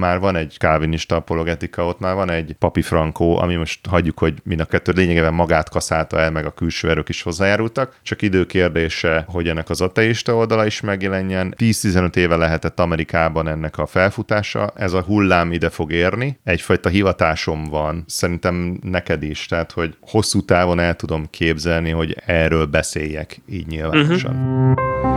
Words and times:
már 0.00 0.18
van 0.18 0.36
egy 0.36 0.58
kávinista 0.58 1.16
apologetika, 1.16 1.86
ott 1.86 1.98
már 1.98 2.14
van 2.14 2.30
egy 2.30 2.56
papi 2.58 2.82
frankó, 2.82 3.38
ami 3.38 3.54
most 3.54 3.86
hagyjuk, 3.86 4.18
hogy 4.18 4.34
mind 4.44 4.60
a 4.60 4.64
kettő 4.64 4.92
lényegében 4.92 5.34
magát 5.34 5.68
kaszálta 5.68 6.18
el, 6.18 6.30
meg 6.30 6.46
a 6.46 6.50
külső 6.50 6.90
erők 6.90 7.08
is 7.08 7.22
hozzájárultak, 7.22 7.96
csak 8.02 8.22
idő 8.22 8.46
kérdése, 8.46 9.24
hogy 9.28 9.48
ennek 9.48 9.70
az 9.70 9.80
ateista 9.80 10.34
oldala 10.34 10.66
is 10.66 10.80
megjelenjen. 10.80 11.54
10-15 11.58 12.16
éve 12.16 12.36
lehetett 12.36 12.80
Amerikában 12.80 13.48
ennek 13.48 13.78
a 13.78 13.86
felfutása, 13.86 14.72
ez 14.74 14.92
a 14.92 15.02
hullám 15.02 15.52
ide 15.52 15.70
fog 15.70 15.92
érni, 15.92 16.38
egyfajta 16.44 16.88
hivatásom 16.88 17.64
van, 17.64 18.04
szerintem 18.06 18.78
neked 18.82 19.22
is, 19.22 19.46
tehát 19.46 19.72
hogy 19.72 19.96
hosszú 20.00 20.44
távon 20.44 20.78
el 20.78 20.96
tudom 20.96 21.26
képzelni, 21.30 21.90
hogy 21.90 22.16
erről 22.26 22.66
beszéljek 22.66 23.40
így 23.48 23.66
nyilvánosan. 23.66 24.34
Uh-huh. 24.34 25.15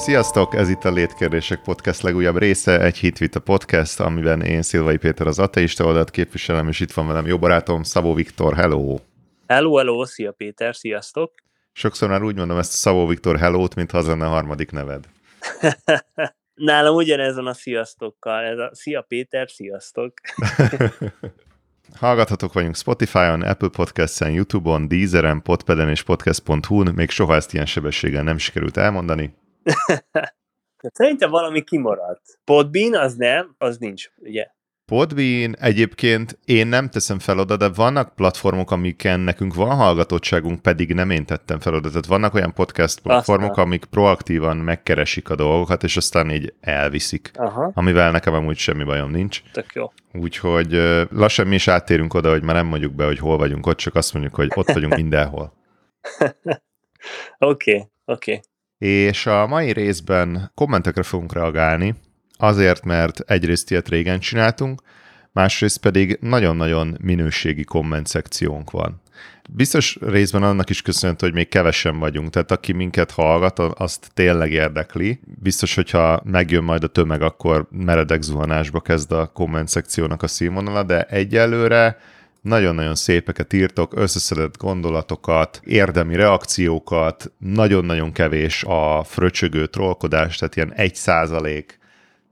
Sziasztok! 0.00 0.54
Ez 0.54 0.68
itt 0.68 0.84
a 0.84 0.90
Létkérdések 0.90 1.62
Podcast 1.62 2.02
legújabb 2.02 2.36
része, 2.36 2.80
egy 2.80 2.96
hitvita 2.96 3.40
podcast, 3.40 4.00
amiben 4.00 4.42
én 4.42 4.62
Szilvai 4.62 4.96
Péter 4.96 5.26
az 5.26 5.38
ateista 5.38 5.84
oldalt 5.84 6.10
képviselem, 6.10 6.68
és 6.68 6.80
itt 6.80 6.92
van 6.92 7.06
velem 7.06 7.26
jó 7.26 7.38
barátom 7.38 7.82
Szabó 7.82 8.14
Viktor, 8.14 8.54
hello! 8.54 8.98
Hello, 9.46 9.76
hello, 9.76 10.04
szia 10.04 10.32
Péter, 10.32 10.74
sziasztok! 10.74 11.34
Sokszor 11.72 12.08
már 12.08 12.22
úgy 12.22 12.36
mondom 12.36 12.58
ezt 12.58 12.72
a 12.72 12.76
Szabó 12.76 13.06
Viktor 13.06 13.38
hello-t, 13.38 13.74
mint 13.74 13.90
ha 13.90 13.98
a 13.98 14.24
harmadik 14.24 14.70
neved. 14.70 15.04
Nálam 16.54 16.94
ugyanezon 16.94 17.46
a 17.46 17.54
sziasztokkal, 17.54 18.44
ez 18.44 18.58
a 18.58 18.70
szia 18.72 19.00
Péter, 19.00 19.50
sziasztok! 19.50 20.12
Hallgathatok 21.98 22.52
vagyunk 22.52 22.76
Spotify-on, 22.76 23.42
Apple 23.42 23.68
Podcast-en, 23.68 24.30
YouTube-on, 24.30 24.88
Deezeren, 24.88 25.42
Podpeden 25.42 25.88
és 25.88 26.02
podcast.hu-n. 26.02 26.92
Még 26.94 27.10
soha 27.10 27.34
ezt 27.34 27.52
ilyen 27.52 27.66
sebességgel 27.66 28.22
nem 28.22 28.38
sikerült 28.38 28.76
elmondani. 28.76 29.34
Szerintem 30.92 31.30
valami 31.30 31.62
kimaradt. 31.62 32.38
Podbean 32.44 32.94
az 32.94 33.14
nem, 33.14 33.54
az 33.58 33.78
nincs, 33.78 34.10
ugye? 34.16 34.46
Podbean 34.90 35.56
egyébként 35.58 36.38
én 36.44 36.66
nem 36.66 36.88
teszem 36.88 37.18
fel 37.18 37.38
oda, 37.38 37.56
de 37.56 37.68
vannak 37.68 38.14
platformok, 38.14 38.70
amiken 38.70 39.20
nekünk 39.20 39.54
van 39.54 39.76
hallgatottságunk, 39.76 40.62
pedig 40.62 40.94
nem 40.94 41.10
én 41.10 41.24
tettem 41.24 41.60
fel 41.60 41.74
oda. 41.74 41.88
Tehát 41.88 42.06
vannak 42.06 42.34
olyan 42.34 42.52
podcast 42.52 43.00
platformok, 43.00 43.50
aztán. 43.50 43.64
amik 43.64 43.84
proaktívan 43.84 44.56
megkeresik 44.56 45.30
a 45.30 45.34
dolgokat, 45.34 45.82
és 45.82 45.96
aztán 45.96 46.30
így 46.30 46.54
elviszik. 46.60 47.30
Aha. 47.34 47.70
Amivel 47.74 48.10
nekem 48.10 48.34
amúgy 48.34 48.56
semmi 48.56 48.84
bajom 48.84 49.10
nincs. 49.10 49.42
Tök 49.52 49.72
jó. 49.72 49.92
Úgyhogy 50.12 50.72
lassan 51.10 51.46
mi 51.46 51.54
is 51.54 51.68
áttérünk 51.68 52.14
oda, 52.14 52.30
hogy 52.30 52.42
már 52.42 52.54
nem 52.54 52.66
mondjuk 52.66 52.94
be, 52.94 53.04
hogy 53.04 53.18
hol 53.18 53.36
vagyunk 53.36 53.66
ott, 53.66 53.76
csak 53.76 53.94
azt 53.94 54.12
mondjuk, 54.12 54.34
hogy 54.34 54.50
ott 54.54 54.72
vagyunk 54.72 54.96
mindenhol. 55.02 55.52
Oké, 56.18 56.50
oké. 57.38 57.78
Okay, 57.78 57.88
okay 58.04 58.40
és 58.80 59.26
a 59.26 59.46
mai 59.46 59.72
részben 59.72 60.50
kommentekre 60.54 61.02
fogunk 61.02 61.32
reagálni, 61.32 61.94
azért, 62.36 62.84
mert 62.84 63.20
egyrészt 63.20 63.70
ilyet 63.70 63.88
régen 63.88 64.18
csináltunk, 64.18 64.82
másrészt 65.32 65.78
pedig 65.78 66.18
nagyon-nagyon 66.20 66.96
minőségi 67.00 67.64
komment 67.64 68.06
szekciónk 68.06 68.70
van. 68.70 69.00
Biztos 69.50 69.98
részben 70.00 70.42
annak 70.42 70.70
is 70.70 70.82
köszönhető, 70.82 71.26
hogy 71.26 71.34
még 71.34 71.48
kevesen 71.48 71.98
vagyunk, 71.98 72.30
tehát 72.30 72.50
aki 72.50 72.72
minket 72.72 73.10
hallgat, 73.10 73.58
azt 73.58 74.10
tényleg 74.14 74.52
érdekli. 74.52 75.20
Biztos, 75.42 75.74
hogyha 75.74 76.22
megjön 76.24 76.64
majd 76.64 76.84
a 76.84 76.88
tömeg, 76.88 77.22
akkor 77.22 77.66
meredek 77.70 78.22
zuhanásba 78.22 78.80
kezd 78.80 79.12
a 79.12 79.26
komment 79.26 79.68
szekciónak 79.68 80.22
a 80.22 80.26
színvonala, 80.26 80.82
de 80.82 81.02
egyelőre 81.02 81.98
nagyon-nagyon 82.40 82.94
szépeket 82.94 83.52
írtok, 83.52 83.96
összeszedett 83.96 84.56
gondolatokat, 84.56 85.60
érdemi 85.64 86.16
reakciókat, 86.16 87.32
nagyon-nagyon 87.38 88.12
kevés 88.12 88.64
a 88.64 89.04
fröcsögő 89.04 89.66
trollkodás, 89.66 90.36
tehát 90.36 90.56
ilyen 90.56 90.72
egy 90.72 90.94
százalék 90.94 91.78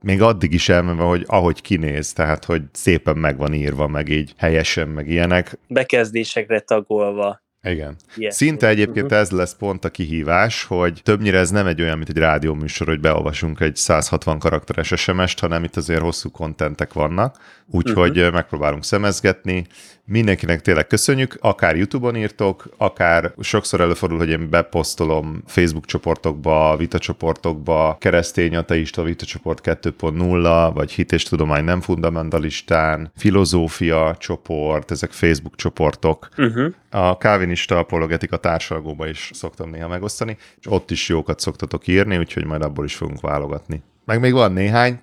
még 0.01 0.21
addig 0.21 0.53
is 0.53 0.69
elmenve, 0.69 1.03
hogy 1.03 1.23
ahogy 1.27 1.61
kinéz, 1.61 2.13
tehát 2.13 2.45
hogy 2.45 2.61
szépen 2.71 3.17
meg 3.17 3.37
van 3.37 3.53
írva, 3.53 3.87
meg 3.87 4.09
így 4.09 4.33
helyesen, 4.37 4.87
meg 4.87 5.07
ilyenek. 5.07 5.57
Bekezdésekre 5.67 6.59
tagolva. 6.59 7.41
Igen. 7.63 7.95
Yes. 8.15 8.35
Szinte 8.35 8.67
egyébként 8.67 9.05
uh-huh. 9.05 9.19
ez 9.19 9.29
lesz 9.29 9.55
pont 9.55 9.85
a 9.85 9.89
kihívás, 9.89 10.63
hogy 10.63 11.01
többnyire 11.03 11.37
ez 11.37 11.49
nem 11.49 11.67
egy 11.67 11.81
olyan, 11.81 11.97
mint 11.97 12.09
egy 12.09 12.17
rádióműsor, 12.17 12.87
hogy 12.87 12.99
beolvasunk 12.99 13.59
egy 13.59 13.75
160 13.75 14.39
karakteres 14.39 14.93
SMS-t, 14.95 15.39
hanem 15.39 15.63
itt 15.63 15.75
azért 15.75 16.01
hosszú 16.01 16.31
kontentek 16.31 16.93
vannak, 16.93 17.37
úgyhogy 17.65 18.17
uh-huh. 18.17 18.33
megpróbálunk 18.33 18.83
szemezgetni, 18.83 19.67
Mindenkinek 20.11 20.61
tényleg 20.61 20.87
köszönjük, 20.87 21.37
akár 21.41 21.75
YouTube-on 21.75 22.15
írtok, 22.15 22.69
akár 22.77 23.33
sokszor 23.39 23.81
előfordul, 23.81 24.17
hogy 24.17 24.29
én 24.29 24.49
beposztolom 24.49 25.43
Facebook 25.45 25.85
csoportokba, 25.85 26.75
vitacsoportokba, 26.77 27.97
keresztény 27.99 28.55
ateista 28.55 29.03
vitacsoport 29.03 29.61
2.0, 29.63 30.71
vagy 30.73 30.91
hit 30.91 31.11
és 31.11 31.23
tudomány 31.23 31.63
nem 31.63 31.81
fundamentalistán, 31.81 33.11
filozófia 33.15 34.15
csoport, 34.19 34.91
ezek 34.91 35.11
Facebook 35.11 35.55
csoportok. 35.55 36.29
Uh-huh. 36.37 36.73
A 36.89 37.17
kávinista 37.17 37.77
apologetika 37.77 38.37
társalgóba 38.37 39.07
is 39.07 39.31
szoktam 39.33 39.69
néha 39.69 39.87
megosztani, 39.87 40.37
és 40.59 40.65
ott 40.67 40.91
is 40.91 41.09
jókat 41.09 41.39
szoktatok 41.39 41.87
írni, 41.87 42.17
úgyhogy 42.17 42.45
majd 42.45 42.61
abból 42.61 42.85
is 42.85 42.95
fogunk 42.95 43.21
válogatni. 43.21 43.81
Meg 44.05 44.19
még 44.19 44.33
van 44.33 44.51
néhány, 44.51 44.99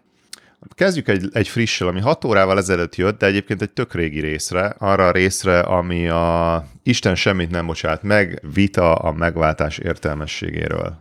Kezdjük 0.74 1.08
egy, 1.08 1.28
egy 1.32 1.48
frissel, 1.48 1.88
ami 1.88 2.00
6 2.00 2.24
órával 2.24 2.58
ezelőtt 2.58 2.96
jött, 2.96 3.18
de 3.18 3.26
egyébként 3.26 3.62
egy 3.62 3.70
tök 3.70 3.94
régi 3.94 4.20
részre, 4.20 4.74
arra 4.78 5.06
a 5.06 5.10
részre, 5.10 5.60
ami 5.60 6.08
a 6.08 6.64
Isten 6.82 7.14
semmit 7.14 7.50
nem 7.50 7.66
bocsát 7.66 8.02
meg, 8.02 8.42
vita 8.54 8.94
a 8.94 9.12
megváltás 9.12 9.78
értelmességéről. 9.78 10.98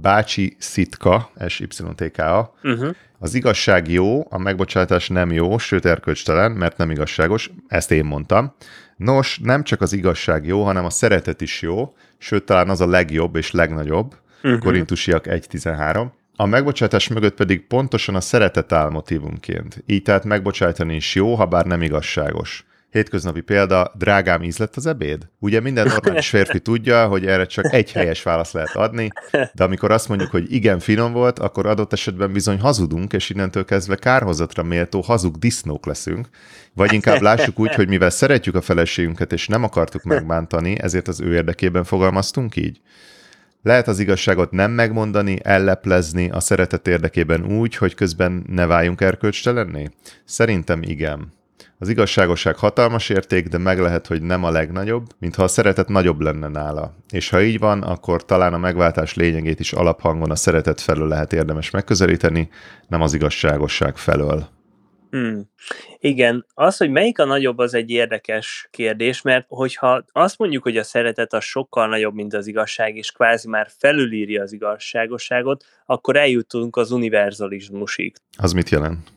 Bácsi 0.00 0.56
Szitka, 0.58 1.30
SYTKA. 1.48 2.54
Uh-huh. 2.62 2.94
Az 3.18 3.34
igazság 3.34 3.90
jó, 3.90 4.26
a 4.30 4.38
megbocsátás 4.38 5.08
nem 5.08 5.32
jó, 5.32 5.58
sőt 5.58 5.84
erkölcstelen, 5.84 6.52
mert 6.52 6.76
nem 6.76 6.90
igazságos, 6.90 7.50
ezt 7.68 7.90
én 7.90 8.04
mondtam. 8.04 8.54
Nos, 8.96 9.38
nem 9.42 9.62
csak 9.62 9.80
az 9.80 9.92
igazság 9.92 10.46
jó, 10.46 10.64
hanem 10.64 10.84
a 10.84 10.90
szeretet 10.90 11.40
is 11.40 11.62
jó, 11.62 11.94
sőt 12.18 12.44
talán 12.44 12.68
az 12.68 12.80
a 12.80 12.86
legjobb 12.86 13.36
és 13.36 13.50
legnagyobb. 13.50 14.14
Uh-huh. 14.42 14.60
Korintusiak 14.60 15.24
1.13. 15.26 16.06
A 16.36 16.46
megbocsátás 16.46 17.08
mögött 17.08 17.34
pedig 17.34 17.66
pontosan 17.66 18.14
a 18.14 18.20
szeretet 18.20 18.72
áll 18.72 18.90
motivumként. 18.90 19.82
Így 19.86 20.02
tehát 20.02 20.24
megbocsátani 20.24 20.94
is 20.94 21.14
jó, 21.14 21.34
ha 21.34 21.46
bár 21.46 21.66
nem 21.66 21.82
igazságos. 21.82 22.66
Hétköznapi 22.92 23.40
példa, 23.40 23.92
drágám 23.98 24.42
íz 24.42 24.58
lett 24.58 24.76
az 24.76 24.86
ebéd? 24.86 25.28
Ugye 25.38 25.60
minden 25.60 25.86
normális 25.86 26.28
férfi 26.28 26.60
tudja, 26.60 27.06
hogy 27.06 27.26
erre 27.26 27.46
csak 27.46 27.72
egy 27.72 27.92
helyes 27.92 28.22
választ 28.22 28.52
lehet 28.52 28.74
adni, 28.76 29.08
de 29.30 29.64
amikor 29.64 29.90
azt 29.90 30.08
mondjuk, 30.08 30.30
hogy 30.30 30.52
igen, 30.52 30.78
finom 30.78 31.12
volt, 31.12 31.38
akkor 31.38 31.66
adott 31.66 31.92
esetben 31.92 32.32
bizony 32.32 32.60
hazudunk, 32.60 33.12
és 33.12 33.30
innentől 33.30 33.64
kezdve 33.64 33.96
kárhozatra 33.96 34.62
méltó 34.62 35.00
hazug 35.00 35.36
disznók 35.36 35.86
leszünk. 35.86 36.28
Vagy 36.74 36.92
inkább 36.92 37.20
lássuk 37.20 37.58
úgy, 37.58 37.74
hogy 37.74 37.88
mivel 37.88 38.10
szeretjük 38.10 38.54
a 38.54 38.60
feleségünket, 38.60 39.32
és 39.32 39.48
nem 39.48 39.64
akartuk 39.64 40.02
megbántani, 40.02 40.80
ezért 40.80 41.08
az 41.08 41.20
ő 41.20 41.34
érdekében 41.34 41.84
fogalmaztunk 41.84 42.56
így. 42.56 42.80
Lehet 43.62 43.88
az 43.88 43.98
igazságot 43.98 44.50
nem 44.50 44.70
megmondani, 44.70 45.38
elleplezni 45.42 46.30
a 46.30 46.40
szeretet 46.40 46.88
érdekében 46.88 47.44
úgy, 47.44 47.76
hogy 47.76 47.94
közben 47.94 48.44
ne 48.48 48.66
váljunk 48.66 49.00
erkölcstelenné? 49.00 49.88
Szerintem 50.24 50.82
igen. 50.82 51.40
Az 51.78 51.88
igazságosság 51.88 52.56
hatalmas 52.56 53.08
érték, 53.08 53.48
de 53.48 53.58
meg 53.58 53.78
lehet, 53.78 54.06
hogy 54.06 54.22
nem 54.22 54.44
a 54.44 54.50
legnagyobb, 54.50 55.06
mintha 55.18 55.42
a 55.42 55.48
szeretet 55.48 55.88
nagyobb 55.88 56.20
lenne 56.20 56.48
nála. 56.48 56.94
És 57.10 57.28
ha 57.28 57.42
így 57.42 57.58
van, 57.58 57.82
akkor 57.82 58.24
talán 58.24 58.54
a 58.54 58.58
megváltás 58.58 59.14
lényegét 59.14 59.60
is 59.60 59.72
alaphangon 59.72 60.30
a 60.30 60.36
szeretet 60.36 60.80
felől 60.80 61.08
lehet 61.08 61.32
érdemes 61.32 61.70
megközelíteni, 61.70 62.48
nem 62.88 63.00
az 63.00 63.14
igazságosság 63.14 63.96
felől. 63.96 64.48
Hmm. 65.12 65.50
Igen, 65.98 66.46
az, 66.54 66.76
hogy 66.76 66.90
melyik 66.90 67.18
a 67.18 67.24
nagyobb, 67.24 67.58
az 67.58 67.74
egy 67.74 67.90
érdekes 67.90 68.68
kérdés, 68.70 69.22
mert 69.22 69.44
hogyha 69.48 70.04
azt 70.12 70.38
mondjuk, 70.38 70.62
hogy 70.62 70.76
a 70.76 70.82
szeretet 70.82 71.32
az 71.32 71.44
sokkal 71.44 71.88
nagyobb, 71.88 72.14
mint 72.14 72.34
az 72.34 72.46
igazság, 72.46 72.96
és 72.96 73.10
kvázi 73.10 73.48
már 73.48 73.68
felülírja 73.78 74.42
az 74.42 74.52
igazságosságot, 74.52 75.64
akkor 75.86 76.16
eljutunk 76.16 76.76
az 76.76 76.90
univerzalizmusig. 76.90 78.16
Az 78.38 78.52
mit 78.52 78.68
jelent? 78.68 79.12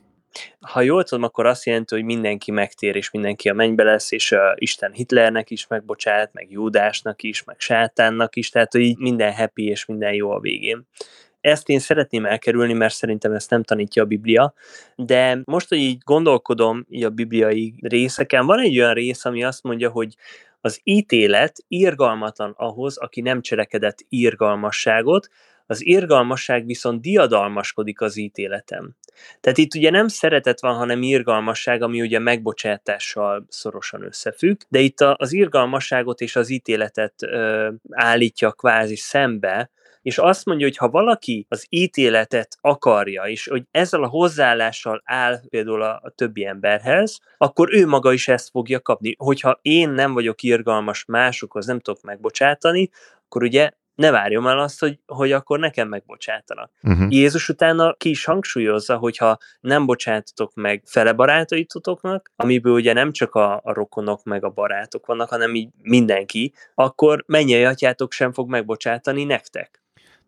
Ha 0.59 0.81
jól 0.81 1.03
tudom, 1.03 1.23
akkor 1.23 1.45
azt 1.45 1.65
jelenti, 1.65 1.95
hogy 1.95 2.03
mindenki 2.03 2.51
megtér, 2.51 2.95
és 2.95 3.11
mindenki 3.11 3.49
a 3.49 3.53
mennybe 3.53 3.83
lesz, 3.83 4.11
és 4.11 4.31
uh, 4.31 4.39
Isten 4.55 4.91
Hitlernek 4.91 5.49
is 5.49 5.67
megbocsát, 5.67 6.33
meg 6.33 6.51
Júdásnak 6.51 7.23
is, 7.23 7.43
meg 7.43 7.55
Sátánnak 7.59 8.35
is, 8.35 8.49
tehát 8.49 8.71
hogy 8.71 8.81
így 8.81 8.97
minden 8.97 9.33
happy, 9.33 9.67
és 9.67 9.85
minden 9.85 10.13
jó 10.13 10.31
a 10.31 10.39
végén. 10.39 10.87
Ezt 11.41 11.69
én 11.69 11.79
szeretném 11.79 12.25
elkerülni, 12.25 12.73
mert 12.73 12.93
szerintem 12.93 13.31
ezt 13.31 13.49
nem 13.49 13.63
tanítja 13.63 14.03
a 14.03 14.05
Biblia, 14.05 14.53
de 14.95 15.41
most, 15.43 15.69
hogy 15.69 15.77
így 15.77 15.97
gondolkodom 16.03 16.85
így 16.89 17.03
a 17.03 17.09
bibliai 17.09 17.73
részeken, 17.81 18.45
van 18.45 18.59
egy 18.59 18.79
olyan 18.79 18.93
rész, 18.93 19.25
ami 19.25 19.43
azt 19.43 19.63
mondja, 19.63 19.89
hogy 19.89 20.15
az 20.61 20.79
ítélet 20.83 21.63
irgalmatlan 21.67 22.53
ahhoz, 22.57 22.97
aki 22.97 23.21
nem 23.21 23.41
cselekedett 23.41 24.05
irgalmasságot, 24.09 25.29
az 25.65 25.85
irgalmasság 25.85 26.65
viszont 26.65 27.01
diadalmaskodik 27.01 28.01
az 28.01 28.17
ítéletem. 28.17 28.95
Tehát 29.41 29.57
itt 29.57 29.75
ugye 29.75 29.89
nem 29.89 30.07
szeretet 30.07 30.62
van, 30.62 30.75
hanem 30.75 31.01
irgalmasság, 31.01 31.81
ami 31.81 32.01
ugye 32.01 32.19
megbocsátással 32.19 33.45
szorosan 33.50 34.03
összefügg, 34.03 34.57
de 34.69 34.79
itt 34.79 35.01
az 35.01 35.33
irgalmasságot 35.33 36.21
és 36.21 36.35
az 36.35 36.50
ítéletet 36.50 37.13
ö, 37.23 37.69
állítja 37.89 38.51
kvázi 38.51 38.95
szembe, 38.95 39.69
és 40.01 40.17
azt 40.17 40.45
mondja, 40.45 40.65
hogy 40.65 40.77
ha 40.77 40.89
valaki 40.89 41.45
az 41.50 41.65
ítéletet 41.69 42.57
akarja, 42.62 43.23
és 43.23 43.47
hogy 43.47 43.63
ezzel 43.71 44.03
a 44.03 44.07
hozzáállással 44.07 45.01
áll 45.06 45.39
például 45.50 45.81
a, 45.81 46.00
a 46.03 46.09
többi 46.09 46.45
emberhez, 46.45 47.19
akkor 47.38 47.73
ő 47.73 47.88
maga 47.88 48.13
is 48.13 48.27
ezt 48.27 48.50
fogja 48.50 48.81
kapni. 48.81 49.15
Hogyha 49.17 49.59
én 49.62 49.89
nem 49.89 50.13
vagyok 50.13 50.41
irgalmas 50.41 51.06
másokhoz, 51.06 51.65
nem 51.65 51.79
tudok 51.79 52.01
megbocsátani, 52.01 52.89
akkor 53.25 53.44
ugye 53.44 53.69
ne 53.95 54.12
várjam 54.12 54.47
el 54.47 54.59
azt, 54.59 54.80
hogy, 54.80 55.00
hogy 55.06 55.31
akkor 55.31 55.59
nekem 55.59 55.88
megbocsátanak. 55.88 56.71
Uh-huh. 56.81 57.12
Jézus 57.12 57.50
utána 57.50 57.94
ki 57.94 58.09
is 58.09 58.25
hangsúlyozza, 58.25 58.97
hogyha 58.97 59.38
nem 59.59 59.86
bocsátotok 59.86 60.53
meg 60.53 60.81
fele 60.86 61.13
barátaitotoknak, 61.13 62.31
amiből 62.36 62.74
ugye 62.74 62.94
nem 62.94 63.12
csak 63.12 63.36
a, 63.36 63.62
a 63.63 63.74
rokonok 63.74 64.24
meg 64.24 64.44
a 64.44 64.50
barátok 64.50 65.06
vannak, 65.06 65.30
hanem 65.30 65.56
így 65.56 65.69
mindenki, 65.81 66.53
akkor 66.74 67.24
mennyi 67.27 67.65
atyátok 67.65 68.12
sem 68.12 68.33
fog 68.33 68.50
megbocsátani 68.50 69.24
nektek. 69.24 69.83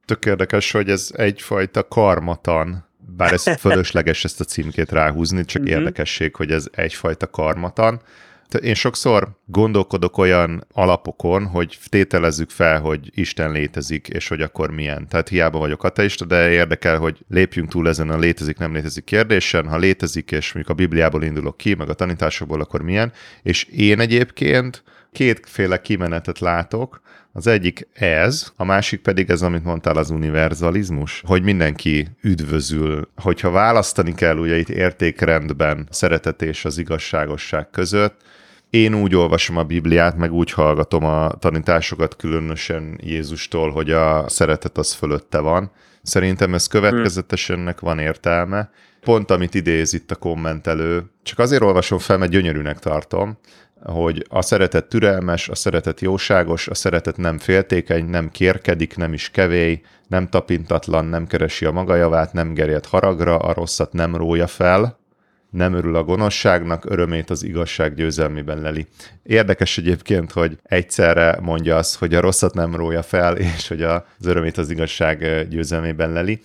Tök 0.06 0.26
érdekes, 0.26 0.72
hogy 0.72 0.90
ez 0.90 1.10
egyfajta 1.14 1.88
karmatan, 1.88 2.86
bár 3.16 3.34
ez 3.34 3.44
fölösleges 3.60 4.24
ezt 4.24 4.40
a 4.40 4.44
címkét 4.44 4.92
ráhúzni, 4.92 5.46
csak 5.46 5.62
uh-huh. 5.62 5.78
érdekesség, 5.78 6.36
hogy 6.36 6.52
ez 6.52 6.68
egyfajta 6.72 7.30
karmatan, 7.30 8.02
én 8.62 8.74
sokszor 8.74 9.30
gondolkodok 9.46 10.18
olyan 10.18 10.66
alapokon, 10.72 11.46
hogy 11.46 11.78
tételezzük 11.90 12.50
fel, 12.50 12.80
hogy 12.80 13.12
Isten 13.14 13.52
létezik, 13.52 14.08
és 14.08 14.28
hogy 14.28 14.42
akkor 14.42 14.72
milyen. 14.72 15.08
Tehát 15.08 15.30
hiába 15.30 15.60
vagyok 15.60 15.84
ateista, 15.84 16.26
de 16.26 16.50
érdekel, 16.50 16.98
hogy 16.98 17.18
lépjünk 17.30 17.70
túl 17.70 17.88
ezen 17.88 18.10
a 18.10 18.18
létezik, 18.18 18.58
nem 18.58 18.74
létezik 18.74 19.04
kérdésen. 19.04 19.68
Ha 19.68 19.78
létezik, 19.78 20.32
és 20.32 20.54
mondjuk 20.54 20.78
a 20.78 20.82
Bibliából 20.82 21.24
indulok 21.24 21.58
ki, 21.58 21.74
meg 21.74 21.90
a 21.90 21.94
tanításokból, 21.94 22.62
akkor 22.62 22.82
milyen. 22.82 23.12
És 23.44 23.64
én 23.64 24.00
egyébként 24.00 24.84
kétféle 25.12 25.82
kimenetet 25.82 26.40
látok. 26.40 27.02
Az 27.32 27.48
egyik 27.48 27.88
ez, 27.94 28.52
a 28.56 28.64
másik 28.64 29.02
pedig 29.02 29.30
ez, 29.30 29.42
amit 29.42 29.64
mondtál, 29.64 29.98
az 29.98 30.10
univerzalizmus, 30.10 31.24
hogy 31.26 31.44
mindenki 31.44 32.08
üdvözül. 32.22 33.10
Hogyha 33.16 33.50
választani 33.50 34.14
kell 34.14 34.38
ugye 34.38 34.58
itt 34.58 34.70
értékrendben 34.70 35.88
szeretet 35.92 36.42
és 36.42 36.66
az 36.66 36.78
igazságosság 36.78 37.70
között, 37.70 38.22
én 38.70 38.94
úgy 38.94 39.16
olvasom 39.16 39.58
a 39.58 39.64
Bibliát, 39.64 40.18
meg 40.18 40.34
úgy 40.34 40.52
hallgatom 40.52 41.04
a 41.04 41.30
tanításokat, 41.40 42.16
különösen 42.16 43.00
Jézustól, 43.04 43.72
hogy 43.72 43.92
a 43.92 44.30
szeretet 44.30 44.78
az 44.78 44.94
fölötte 44.94 45.40
van. 45.40 45.72
Szerintem 46.02 46.54
ez 46.54 46.68
következetesennek 46.68 47.80
van 47.80 48.00
értelme. 48.00 48.70
Pont 49.02 49.32
amit 49.32 49.54
idéz 49.54 49.94
itt 49.94 50.12
a 50.12 50.16
kommentelő, 50.16 51.04
csak 51.24 51.40
azért 51.40 51.62
olvasom 51.62 51.98
fel, 51.98 52.18
mert 52.18 52.32
gyönyörűnek 52.32 52.80
tartom, 52.80 53.38
hogy 53.84 54.26
a 54.30 54.42
szeretet 54.42 54.86
türelmes, 54.86 55.50
a 55.50 55.56
szeretet 55.56 56.02
jóságos, 56.02 56.68
a 56.68 56.74
szeretet 56.74 57.18
nem 57.18 57.38
féltékeny, 57.38 58.06
nem 58.06 58.30
kérkedik, 58.32 58.96
nem 58.96 59.14
is 59.14 59.30
kevély, 59.30 59.82
nem 60.08 60.28
tapintatlan, 60.28 61.06
nem 61.06 61.28
keresi 61.28 61.66
a 61.66 61.72
maga 61.72 61.96
javát, 61.96 62.34
nem 62.34 62.54
gerjed 62.54 62.86
haragra, 62.86 63.38
a 63.38 63.54
rosszat 63.54 63.94
nem 63.94 64.16
rója 64.16 64.48
fel, 64.48 65.00
nem 65.58 65.74
örül 65.74 65.96
a 65.96 66.04
gonoszságnak, 66.04 66.86
örömét 66.86 67.30
az 67.30 67.44
igazság 67.44 67.96
győzelmében 67.96 68.62
leli. 68.62 68.88
Érdekes 69.24 69.78
egyébként, 69.78 70.32
hogy 70.32 70.58
egyszerre 70.64 71.38
mondja 71.42 71.76
azt, 71.76 71.96
hogy 71.96 72.16
a 72.16 72.20
rosszat 72.20 72.54
nem 72.54 72.76
rója 72.76 73.04
fel, 73.04 73.38
és 73.56 73.68
hogy 73.68 73.84
az 73.84 74.02
örömét 74.24 74.58
az 74.58 74.70
igazság 74.70 75.48
győzelmében 75.50 76.12
leli. 76.12 76.40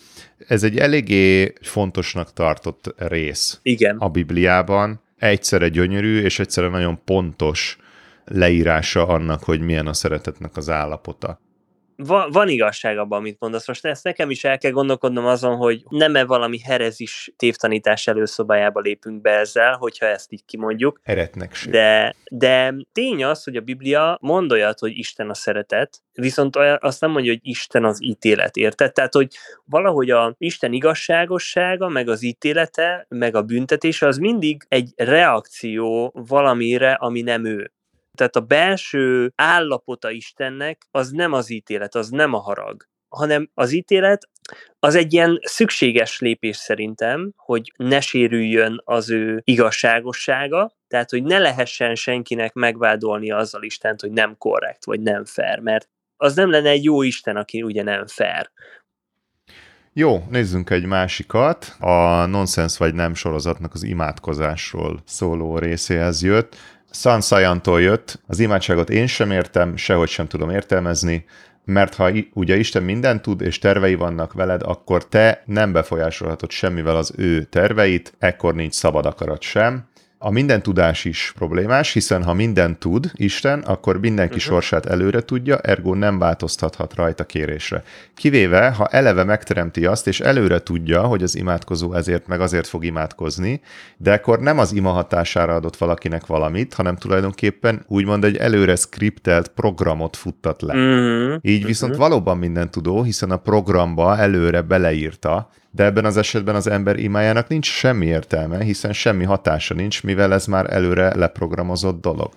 Ez 0.48 0.62
egy 0.62 0.78
eléggé 0.78 1.52
fontosnak 1.60 2.32
tartott 2.32 2.94
rész 2.96 3.58
Igen. 3.62 3.96
a 3.96 4.08
Bibliában. 4.08 5.00
Egyszerre 5.18 5.68
gyönyörű, 5.68 6.20
és 6.20 6.38
egyszerre 6.38 6.68
nagyon 6.68 7.00
pontos 7.04 7.76
leírása 8.24 9.06
annak, 9.06 9.42
hogy 9.42 9.60
milyen 9.60 9.86
a 9.86 9.92
szeretetnek 9.92 10.56
az 10.56 10.70
állapota 10.70 11.40
van, 12.06 12.30
van 12.30 12.48
igazság 12.48 12.98
abban, 12.98 13.18
amit 13.18 13.40
mondasz. 13.40 13.66
Most 13.66 13.84
ezt 13.84 14.04
nekem 14.04 14.30
is 14.30 14.44
el 14.44 14.58
kell 14.58 14.70
gondolkodnom 14.70 15.26
azon, 15.26 15.56
hogy 15.56 15.82
nem-e 15.88 16.24
valami 16.24 16.58
herezis 16.58 17.32
tévtanítás 17.36 18.06
előszobájába 18.06 18.80
lépünk 18.80 19.20
be 19.20 19.30
ezzel, 19.30 19.76
hogyha 19.76 20.06
ezt 20.06 20.32
így 20.32 20.44
kimondjuk. 20.44 21.00
Eretnekség. 21.02 21.72
De, 21.72 22.14
de 22.30 22.74
tény 22.92 23.24
az, 23.24 23.44
hogy 23.44 23.56
a 23.56 23.60
Biblia 23.60 24.18
mond 24.20 24.52
olyat, 24.52 24.78
hogy 24.78 24.98
Isten 24.98 25.30
a 25.30 25.34
szeretet, 25.34 26.02
viszont 26.12 26.56
azt 26.56 27.00
nem 27.00 27.10
mondja, 27.10 27.32
hogy 27.32 27.40
Isten 27.42 27.84
az 27.84 28.02
ítélet, 28.02 28.56
érted? 28.56 28.92
Tehát, 28.92 29.14
hogy 29.14 29.36
valahogy 29.64 30.10
a 30.10 30.34
Isten 30.38 30.72
igazságossága, 30.72 31.88
meg 31.88 32.08
az 32.08 32.22
ítélete, 32.22 33.06
meg 33.08 33.34
a 33.34 33.42
büntetése, 33.42 34.06
az 34.06 34.16
mindig 34.16 34.62
egy 34.68 34.92
reakció 34.96 36.12
valamire, 36.14 36.92
ami 36.92 37.20
nem 37.20 37.44
ő. 37.44 37.72
Tehát 38.16 38.36
a 38.36 38.40
belső 38.40 39.32
állapota 39.34 40.10
Istennek 40.10 40.86
az 40.90 41.10
nem 41.10 41.32
az 41.32 41.50
ítélet, 41.50 41.94
az 41.94 42.08
nem 42.08 42.34
a 42.34 42.38
harag, 42.38 42.86
hanem 43.08 43.50
az 43.54 43.72
ítélet 43.72 44.28
az 44.78 44.94
egy 44.94 45.12
ilyen 45.12 45.38
szükséges 45.42 46.20
lépés 46.20 46.56
szerintem, 46.56 47.32
hogy 47.36 47.72
ne 47.76 48.00
sérüljön 48.00 48.80
az 48.84 49.10
ő 49.10 49.40
igazságossága, 49.44 50.72
tehát 50.88 51.10
hogy 51.10 51.22
ne 51.22 51.38
lehessen 51.38 51.94
senkinek 51.94 52.52
megvádolni 52.52 53.30
azzal 53.30 53.62
Istent, 53.62 54.00
hogy 54.00 54.12
nem 54.12 54.36
korrekt, 54.38 54.84
vagy 54.84 55.00
nem 55.00 55.24
fair, 55.24 55.58
mert 55.58 55.88
az 56.16 56.34
nem 56.34 56.50
lenne 56.50 56.68
egy 56.68 56.84
jó 56.84 57.02
Isten, 57.02 57.36
aki 57.36 57.62
ugye 57.62 57.82
nem 57.82 58.06
fair. 58.06 58.50
Jó, 59.94 60.24
nézzünk 60.30 60.70
egy 60.70 60.84
másikat. 60.84 61.76
A 61.78 62.26
Nonsense 62.26 62.76
vagy 62.78 62.94
nem 62.94 63.14
sorozatnak 63.14 63.74
az 63.74 63.82
imádkozásról 63.82 65.02
szóló 65.04 65.58
részéhez 65.58 66.22
jött. 66.22 66.56
Sansajantól 66.92 67.80
jött, 67.80 68.20
az 68.26 68.38
imádságot 68.38 68.90
én 68.90 69.06
sem 69.06 69.30
értem, 69.30 69.76
sehogy 69.76 70.08
sem 70.08 70.26
tudom 70.26 70.50
értelmezni, 70.50 71.24
mert 71.64 71.94
ha 71.94 72.10
ugye 72.32 72.56
Isten 72.56 72.82
mindent 72.82 73.22
tud, 73.22 73.40
és 73.40 73.58
tervei 73.58 73.94
vannak 73.94 74.32
veled, 74.32 74.62
akkor 74.62 75.08
te 75.08 75.42
nem 75.46 75.72
befolyásolhatod 75.72 76.50
semmivel 76.50 76.96
az 76.96 77.12
ő 77.16 77.42
terveit, 77.42 78.14
ekkor 78.18 78.54
nincs 78.54 78.74
szabad 78.74 79.06
akarat 79.06 79.42
sem, 79.42 79.90
a 80.24 80.30
minden 80.30 80.62
tudás 80.62 81.04
is 81.04 81.32
problémás, 81.36 81.92
hiszen 81.92 82.22
ha 82.22 82.32
minden 82.32 82.78
tud 82.78 83.10
Isten, 83.14 83.60
akkor 83.60 84.00
mindenki 84.00 84.36
uh-huh. 84.36 84.52
sorsát 84.52 84.86
előre 84.86 85.20
tudja, 85.20 85.58
ergo 85.58 85.94
nem 85.94 86.18
változtathat 86.18 86.94
rajta 86.94 87.24
kérésre. 87.24 87.82
Kivéve, 88.14 88.70
ha 88.70 88.86
eleve 88.86 89.24
megteremti 89.24 89.86
azt, 89.86 90.06
és 90.06 90.20
előre 90.20 90.58
tudja, 90.58 91.02
hogy 91.02 91.22
az 91.22 91.36
imádkozó 91.36 91.92
ezért 91.94 92.26
meg 92.26 92.40
azért 92.40 92.66
fog 92.66 92.84
imádkozni, 92.84 93.60
de 93.96 94.12
akkor 94.12 94.40
nem 94.40 94.58
az 94.58 94.72
ima 94.72 94.90
hatására 94.90 95.54
adott 95.54 95.76
valakinek 95.76 96.26
valamit, 96.26 96.74
hanem 96.74 96.96
tulajdonképpen 96.96 97.84
úgymond 97.88 98.24
egy 98.24 98.36
előre 98.36 98.76
skriptelt 98.76 99.48
programot 99.48 100.16
futtat 100.16 100.62
le. 100.62 100.74
Uh-huh. 100.74 101.38
Így 101.40 101.64
viszont 101.64 101.92
uh-huh. 101.92 102.08
valóban 102.08 102.38
minden 102.38 102.70
tudó, 102.70 103.02
hiszen 103.02 103.30
a 103.30 103.36
programba 103.36 104.18
előre 104.18 104.60
beleírta, 104.60 105.50
de 105.74 105.84
ebben 105.84 106.04
az 106.04 106.16
esetben 106.16 106.54
az 106.54 106.66
ember 106.66 106.96
imájának 106.98 107.48
nincs 107.48 107.66
semmi 107.66 108.06
értelme, 108.06 108.62
hiszen 108.62 108.92
semmi 108.92 109.24
hatása 109.24 109.74
nincs, 109.74 110.02
mivel 110.02 110.32
ez 110.32 110.46
már 110.46 110.72
előre 110.72 111.16
leprogramozott 111.16 112.00
dolog. 112.00 112.32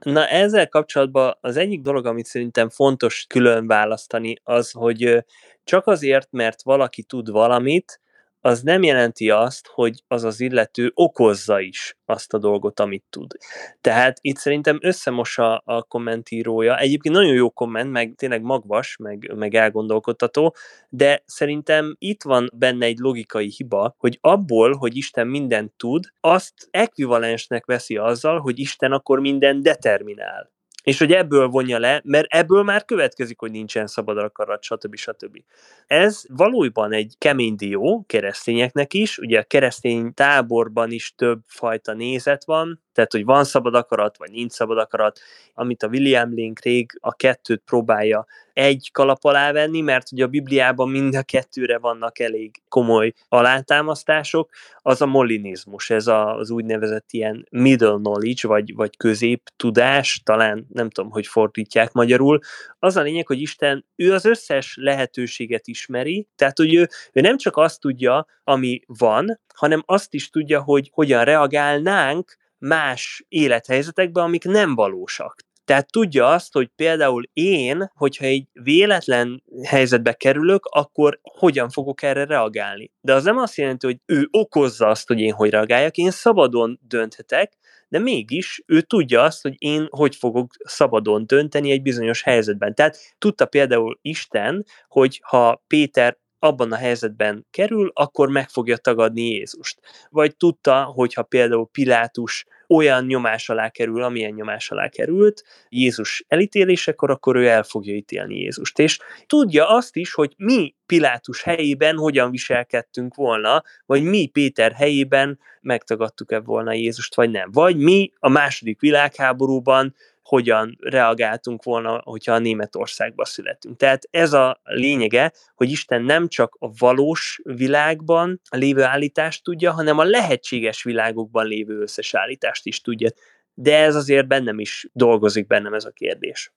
Na 0.00 0.26
ezzel 0.26 0.68
kapcsolatban 0.68 1.38
az 1.40 1.56
egyik 1.56 1.80
dolog, 1.80 2.06
amit 2.06 2.26
szerintem 2.26 2.68
fontos 2.68 3.24
külön 3.28 3.66
választani, 3.66 4.36
az, 4.42 4.70
hogy 4.70 5.24
csak 5.64 5.86
azért, 5.86 6.28
mert 6.30 6.62
valaki 6.62 7.02
tud 7.02 7.30
valamit, 7.30 8.00
az 8.46 8.62
nem 8.62 8.82
jelenti 8.82 9.30
azt, 9.30 9.66
hogy 9.66 10.02
az 10.08 10.24
az 10.24 10.40
illető 10.40 10.90
okozza 10.94 11.60
is 11.60 11.96
azt 12.04 12.34
a 12.34 12.38
dolgot, 12.38 12.80
amit 12.80 13.04
tud. 13.10 13.32
Tehát 13.80 14.18
itt 14.20 14.36
szerintem 14.36 14.78
összemossa 14.80 15.56
a 15.56 15.82
kommentírója. 15.82 16.78
Egyébként 16.78 17.14
nagyon 17.14 17.34
jó 17.34 17.50
komment, 17.50 17.90
meg 17.90 18.14
tényleg 18.16 18.42
magvas, 18.42 18.96
meg, 18.96 19.32
meg 19.34 19.54
elgondolkodtató, 19.54 20.54
de 20.88 21.22
szerintem 21.24 21.96
itt 21.98 22.22
van 22.22 22.50
benne 22.54 22.86
egy 22.86 22.98
logikai 22.98 23.52
hiba, 23.56 23.94
hogy 23.98 24.18
abból, 24.20 24.74
hogy 24.74 24.96
Isten 24.96 25.26
mindent 25.26 25.72
tud, 25.76 26.04
azt 26.20 26.54
ekvivalensnek 26.70 27.64
veszi 27.64 27.96
azzal, 27.96 28.40
hogy 28.40 28.58
Isten 28.58 28.92
akkor 28.92 29.20
minden 29.20 29.62
determinál 29.62 30.55
és 30.86 30.98
hogy 30.98 31.12
ebből 31.12 31.48
vonja 31.48 31.78
le, 31.78 32.00
mert 32.04 32.26
ebből 32.32 32.62
már 32.62 32.84
következik, 32.84 33.38
hogy 33.38 33.50
nincsen 33.50 33.86
szabad 33.86 34.18
akarat, 34.18 34.62
stb. 34.62 34.96
stb. 34.96 35.38
Ez 35.86 36.22
valójában 36.28 36.92
egy 36.92 37.14
kemény 37.18 37.56
dió 37.56 38.04
keresztényeknek 38.06 38.94
is, 38.94 39.18
ugye 39.18 39.38
a 39.38 39.42
keresztény 39.42 40.14
táborban 40.14 40.90
is 40.90 41.14
több 41.14 41.40
fajta 41.46 41.92
nézet 41.92 42.44
van, 42.44 42.82
Tehát, 42.96 43.12
hogy 43.12 43.24
van 43.24 43.44
szabad 43.44 43.74
akarat, 43.74 44.16
vagy 44.16 44.30
nincs 44.30 44.52
szabad 44.52 44.78
akarat, 44.78 45.20
amit 45.54 45.82
a 45.82 45.88
William 45.88 46.36
Lane 46.36 46.52
Craig 46.52 46.98
a 47.00 47.14
kettőt 47.14 47.62
próbálja 47.64 48.26
egy 48.52 48.90
kalap 48.92 49.24
alá 49.24 49.52
venni, 49.52 49.80
mert 49.80 50.12
ugye 50.12 50.24
a 50.24 50.28
Bibliában 50.28 50.88
mind 50.88 51.14
a 51.14 51.22
kettőre 51.22 51.78
vannak 51.78 52.18
elég 52.18 52.62
komoly 52.68 53.12
alátámasztások, 53.28 54.50
az 54.82 55.02
a 55.02 55.06
molinizmus, 55.06 55.90
ez 55.90 56.06
az 56.06 56.50
úgynevezett 56.50 57.06
ilyen 57.10 57.46
middle 57.50 57.96
knowledge, 57.96 58.48
vagy, 58.48 58.74
vagy 58.74 58.96
közép 58.96 59.50
tudás, 59.56 60.20
talán 60.24 60.66
nem 60.72 60.90
tudom, 60.90 61.10
hogy 61.10 61.26
fordítják 61.26 61.92
magyarul. 61.92 62.38
Az 62.78 62.96
a 62.96 63.02
lényeg, 63.02 63.26
hogy 63.26 63.40
Isten, 63.40 63.84
ő 63.96 64.12
az 64.12 64.24
összes 64.24 64.76
lehetőséget 64.80 65.66
ismeri, 65.66 66.28
tehát 66.36 66.58
hogy 66.58 66.74
ő, 66.74 66.88
ő 67.12 67.20
nem 67.20 67.36
csak 67.36 67.56
azt 67.56 67.80
tudja, 67.80 68.26
ami 68.44 68.80
van, 68.86 69.40
hanem 69.54 69.82
azt 69.86 70.14
is 70.14 70.30
tudja, 70.30 70.62
hogy 70.62 70.90
hogyan 70.92 71.24
reagálnánk 71.24 72.36
más 72.58 73.24
élethelyzetekben, 73.28 74.24
amik 74.24 74.44
nem 74.44 74.74
valósak. 74.74 75.44
Tehát 75.66 75.92
tudja 75.92 76.28
azt, 76.28 76.52
hogy 76.52 76.70
például 76.76 77.22
én, 77.32 77.90
hogyha 77.94 78.24
egy 78.24 78.46
véletlen 78.52 79.42
helyzetbe 79.64 80.12
kerülök, 80.12 80.64
akkor 80.64 81.18
hogyan 81.22 81.70
fogok 81.70 82.02
erre 82.02 82.24
reagálni. 82.24 82.90
De 83.00 83.14
az 83.14 83.24
nem 83.24 83.36
azt 83.36 83.56
jelenti, 83.56 83.86
hogy 83.86 83.98
ő 84.06 84.28
okozza 84.30 84.86
azt, 84.86 85.08
hogy 85.08 85.20
én 85.20 85.32
hogy 85.32 85.50
reagáljak, 85.50 85.96
én 85.96 86.10
szabadon 86.10 86.80
dönthetek, 86.88 87.52
de 87.88 87.98
mégis 87.98 88.62
ő 88.66 88.80
tudja 88.80 89.22
azt, 89.22 89.42
hogy 89.42 89.54
én 89.58 89.86
hogy 89.90 90.16
fogok 90.16 90.50
szabadon 90.64 91.26
dönteni 91.26 91.70
egy 91.70 91.82
bizonyos 91.82 92.22
helyzetben. 92.22 92.74
Tehát 92.74 92.98
tudta 93.18 93.46
például 93.46 93.98
Isten, 94.02 94.64
hogy 94.88 95.20
ha 95.24 95.64
Péter 95.66 96.18
abban 96.38 96.72
a 96.72 96.76
helyzetben 96.76 97.46
kerül, 97.50 97.90
akkor 97.94 98.28
meg 98.28 98.48
fogja 98.48 98.76
tagadni 98.76 99.22
Jézust. 99.22 99.80
Vagy 100.10 100.36
tudta, 100.36 100.82
hogyha 100.82 101.22
például 101.22 101.68
Pilátus 101.72 102.44
olyan 102.68 103.04
nyomás 103.04 103.48
alá 103.48 103.68
kerül, 103.68 104.02
amilyen 104.02 104.32
nyomás 104.32 104.70
alá 104.70 104.88
került 104.88 105.44
Jézus 105.68 106.24
elítélésekor, 106.28 107.10
akkor 107.10 107.36
ő 107.36 107.46
el 107.46 107.62
fogja 107.62 107.94
ítélni 107.94 108.38
Jézust. 108.38 108.78
És 108.78 108.98
tudja 109.26 109.68
azt 109.68 109.96
is, 109.96 110.12
hogy 110.12 110.34
mi 110.36 110.74
Pilátus 110.86 111.42
helyében 111.42 111.96
hogyan 111.96 112.30
viselkedtünk 112.30 113.14
volna, 113.14 113.62
vagy 113.86 114.02
mi 114.02 114.26
Péter 114.26 114.72
helyében 114.72 115.38
megtagadtuk-e 115.60 116.40
volna 116.40 116.72
Jézust, 116.72 117.14
vagy 117.14 117.30
nem. 117.30 117.50
Vagy 117.52 117.76
mi 117.76 118.12
a 118.18 118.28
második 118.28 118.80
világháborúban 118.80 119.94
hogyan 120.26 120.78
reagáltunk 120.80 121.62
volna, 121.62 122.00
hogyha 122.04 122.32
a 122.32 122.38
Németországba 122.38 123.24
születünk. 123.24 123.76
Tehát 123.76 124.08
ez 124.10 124.32
a 124.32 124.60
lényege, 124.64 125.32
hogy 125.54 125.70
Isten 125.70 126.02
nem 126.02 126.28
csak 126.28 126.56
a 126.60 126.70
valós 126.78 127.40
világban 127.44 128.40
lévő 128.50 128.82
állítást 128.82 129.44
tudja, 129.44 129.72
hanem 129.72 129.98
a 129.98 130.04
lehetséges 130.04 130.82
világokban 130.82 131.46
lévő 131.46 131.80
összes 131.80 132.14
állítást 132.14 132.66
is 132.66 132.80
tudja. 132.80 133.10
De 133.54 133.76
ez 133.78 133.94
azért 133.94 134.26
bennem 134.26 134.58
is 134.58 134.88
dolgozik 134.92 135.46
bennem 135.46 135.74
ez 135.74 135.84
a 135.84 135.90
kérdés. 135.90 136.52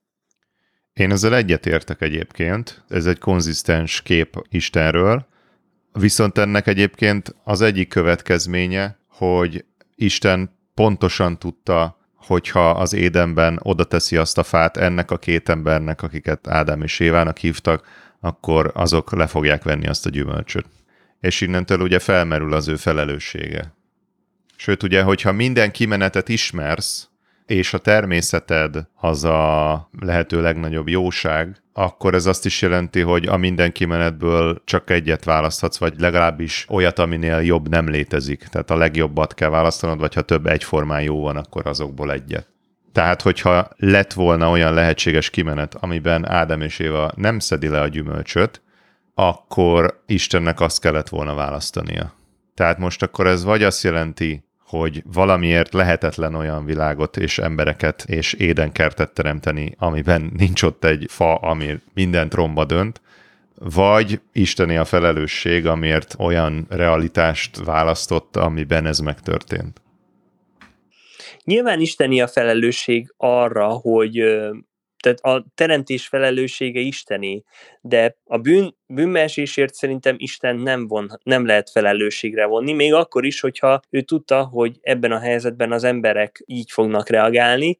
Én 0.94 1.12
ezzel 1.12 1.36
egyetértek 1.36 2.02
egyébként, 2.02 2.84
ez 2.88 3.06
egy 3.06 3.18
konzisztens 3.18 4.02
kép 4.02 4.46
Istenről, 4.50 5.26
viszont 5.94 6.38
ennek 6.38 6.68
egyébként 6.68 7.36
az 7.44 7.62
egyik 7.62 7.88
következménye, 7.88 9.00
hogy 9.08 9.66
Isten 9.96 10.58
pontosan 10.74 11.40
tudta 11.40 11.99
hogyha 12.26 12.70
az 12.70 12.94
édenben 12.94 13.60
oda 13.64 13.84
teszi 13.84 14.18
azt 14.18 14.38
a 14.38 14.44
fát 14.44 14.78
ennek 14.78 15.12
a 15.12 15.18
két 15.18 15.50
embernek, 15.50 16.02
akiket 16.02 16.48
Ádám 16.48 16.82
és 16.82 17.00
Évának 17.00 17.38
hívtak, 17.38 17.88
akkor 18.20 18.72
azok 18.74 19.12
le 19.12 19.28
fogják 19.28 19.64
venni 19.64 19.88
azt 19.88 20.06
a 20.06 20.10
gyümölcsöt. 20.10 20.66
És 21.20 21.42
innentől 21.42 21.80
ugye 21.80 22.00
felmerül 22.00 22.54
az 22.54 22.68
ő 22.68 22.76
felelőssége. 22.76 23.74
Sőt, 24.56 24.84
ugye, 24.84 25.02
hogyha 25.02 25.32
minden 25.32 25.72
kimenetet 25.72 26.30
ismersz, 26.30 27.09
és 27.50 27.74
a 27.74 27.78
természeted 27.78 28.88
az 28.96 29.24
a 29.24 29.90
lehető 30.00 30.42
legnagyobb 30.42 30.88
jóság, 30.88 31.62
akkor 31.74 32.14
ez 32.14 32.26
azt 32.26 32.46
is 32.46 32.62
jelenti, 32.62 33.00
hogy 33.00 33.28
a 33.28 33.38
minden 33.38 33.72
kimenetből 33.72 34.62
csak 34.66 34.90
egyet 34.90 35.24
választhatsz, 35.24 35.78
vagy 35.78 35.94
legalábbis 35.98 36.66
olyat, 36.70 37.00
aminél 37.00 37.42
jobb 37.42 37.70
nem 37.70 37.90
létezik. 37.90 38.44
Tehát 38.44 38.72
a 38.72 38.78
legjobbat 38.78 39.34
kell 39.34 39.50
választanod, 39.50 40.00
vagy 40.00 40.14
ha 40.14 40.22
több 40.22 40.46
egyformán 40.46 41.02
jó 41.02 41.22
van, 41.22 41.38
akkor 41.38 41.68
azokból 41.68 42.12
egyet. 42.12 42.48
Tehát, 42.92 43.22
hogyha 43.22 43.70
lett 43.78 44.14
volna 44.14 44.50
olyan 44.50 44.74
lehetséges 44.74 45.30
kimenet, 45.30 45.76
amiben 45.76 46.30
Ádám 46.30 46.62
és 46.62 46.80
Éva 46.80 47.12
nem 47.16 47.40
szedi 47.40 47.68
le 47.68 47.82
a 47.82 47.88
gyümölcsöt, 47.88 48.62
akkor 49.14 50.04
Istennek 50.06 50.60
azt 50.60 50.82
kellett 50.82 51.10
volna 51.10 51.34
választania. 51.34 52.14
Tehát 52.54 52.78
most 52.78 53.04
akkor 53.04 53.28
ez 53.28 53.44
vagy 53.44 53.64
azt 53.64 53.84
jelenti, 53.84 54.49
hogy 54.70 55.04
valamiért 55.14 55.74
lehetetlen 55.74 56.36
olyan 56.36 56.66
világot 56.66 57.18
és 57.18 57.38
embereket 57.38 58.04
és 58.08 58.34
édenkertet 58.34 59.14
teremteni, 59.14 59.76
amiben 59.78 60.32
nincs 60.38 60.64
ott 60.64 60.84
egy 60.84 61.06
fa, 61.08 61.36
ami 61.36 61.80
minden 61.94 62.30
tromba 62.30 62.66
dönt, 62.66 63.02
vagy 63.56 64.22
isteni 64.34 64.78
a 64.78 64.86
felelősség, 64.86 65.66
amiért 65.66 66.16
olyan 66.18 66.66
realitást 66.70 67.64
választott, 67.66 68.36
amiben 68.36 68.86
ez 68.86 69.00
megtörtént. 69.00 69.82
Nyilván 71.44 71.80
isteni 71.80 72.22
a 72.22 72.28
felelősség 72.28 73.14
arra, 73.18 73.68
hogy 73.68 74.24
tehát 75.00 75.20
a 75.20 75.46
teremtés 75.56 76.08
felelőssége 76.08 76.80
isteni, 76.80 77.44
de 77.82 78.16
a 78.26 78.38
bűn, 78.38 78.76
bűnmesésért 78.88 79.74
szerintem 79.74 80.16
Isten 80.18 80.56
nem, 80.56 80.88
von, 80.88 81.20
nem 81.24 81.46
lehet 81.46 81.70
felelősségre 81.70 82.46
vonni, 82.46 82.74
még 82.74 82.94
akkor 82.94 83.26
is, 83.26 83.40
hogyha 83.40 83.82
ő 83.90 84.02
tudta, 84.02 84.44
hogy 84.44 84.78
ebben 84.82 85.12
a 85.12 85.20
helyzetben 85.20 85.72
az 85.72 85.84
emberek 85.84 86.44
így 86.46 86.72
fognak 86.72 87.10
reagálni, 87.10 87.78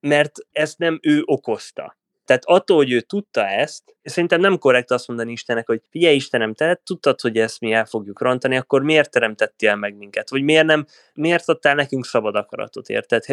mert 0.00 0.32
ezt 0.52 0.78
nem 0.78 0.98
ő 1.02 1.22
okozta. 1.24 1.98
Tehát 2.30 2.44
attól, 2.44 2.76
hogy 2.76 2.92
ő 2.92 3.00
tudta 3.00 3.46
ezt, 3.46 3.96
szerintem 4.02 4.40
nem 4.40 4.58
korrekt 4.58 4.90
azt 4.90 5.08
mondani 5.08 5.32
Istennek, 5.32 5.66
hogy 5.66 5.82
figyelj 5.90 6.14
Istenem, 6.14 6.54
te 6.54 6.80
tudtad, 6.84 7.20
hogy 7.20 7.38
ezt 7.38 7.60
mi 7.60 7.72
el 7.72 7.84
fogjuk 7.84 8.20
rontani, 8.20 8.56
akkor 8.56 8.82
miért 8.82 9.10
teremtettél 9.10 9.74
meg 9.74 9.96
minket? 9.96 10.30
Vagy 10.30 10.42
miért 10.42 10.66
nem, 10.66 10.86
miért 11.14 11.48
adtál 11.48 11.74
nekünk 11.74 12.04
szabad 12.04 12.34
akaratot, 12.34 12.88
érted? 12.88 13.24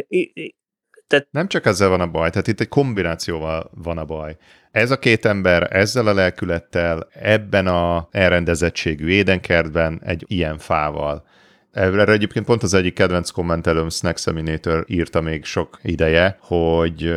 Tehát... 1.07 1.27
Nem 1.31 1.47
csak 1.47 1.65
ezzel 1.65 1.89
van 1.89 2.01
a 2.01 2.07
baj, 2.07 2.29
tehát 2.29 2.47
itt 2.47 2.59
egy 2.59 2.67
kombinációval 2.67 3.71
van 3.73 3.97
a 3.97 4.05
baj. 4.05 4.37
Ez 4.71 4.91
a 4.91 4.99
két 4.99 5.25
ember 5.25 5.75
ezzel 5.75 6.07
a 6.07 6.13
lelkülettel, 6.13 7.07
ebben 7.13 7.67
a 7.67 8.07
elrendezettségű 8.11 9.07
édenkertben, 9.07 10.01
egy 10.05 10.23
ilyen 10.27 10.57
fával. 10.57 11.25
Erre 11.71 12.11
egyébként 12.11 12.45
pont 12.45 12.63
az 12.63 12.73
egyik 12.73 12.93
kedvenc 12.93 13.29
kommentelőm, 13.29 13.89
Snacksaminator 13.89 14.83
írta 14.87 15.21
még 15.21 15.45
sok 15.45 15.79
ideje, 15.81 16.37
hogy 16.41 17.13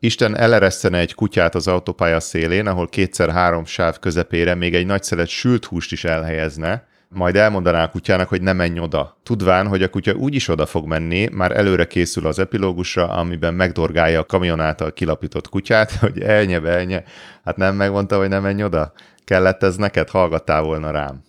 Isten 0.00 0.36
eleresztene 0.36 0.98
egy 0.98 1.14
kutyát 1.14 1.54
az 1.54 1.68
autópálya 1.68 2.20
szélén, 2.20 2.66
ahol 2.66 2.88
kétszer-három 2.88 3.64
sáv 3.64 3.98
közepére 3.98 4.54
még 4.54 4.74
egy 4.74 4.86
nagy 4.86 5.02
szelet 5.02 5.28
sült 5.28 5.64
húst 5.64 5.92
is 5.92 6.04
elhelyezne, 6.04 6.86
majd 7.08 7.36
elmondaná 7.36 7.82
a 7.82 7.90
kutyának, 7.90 8.28
hogy 8.28 8.42
ne 8.42 8.52
menj 8.52 8.78
oda. 8.80 9.16
Tudván, 9.22 9.66
hogy 9.66 9.82
a 9.82 9.88
kutya 9.88 10.12
úgyis 10.12 10.48
oda 10.48 10.66
fog 10.66 10.86
menni, 10.86 11.28
már 11.32 11.56
előre 11.56 11.86
készül 11.86 12.26
az 12.26 12.38
epilógusra, 12.38 13.08
amiben 13.08 13.54
megdorgálja 13.54 14.20
a 14.20 14.24
kamion 14.24 14.60
által 14.60 14.92
kilapított 14.92 15.48
kutyát, 15.48 15.92
hogy 16.00 16.20
elnye, 16.20 16.62
elnye. 16.62 17.04
Hát 17.44 17.56
nem 17.56 17.74
megmondta, 17.74 18.18
hogy 18.18 18.28
ne 18.28 18.38
menj 18.38 18.62
oda? 18.62 18.92
Kellett 19.24 19.62
ez 19.62 19.76
neked? 19.76 20.08
Hallgattál 20.10 20.62
volna 20.62 20.90
rám. 20.90 21.27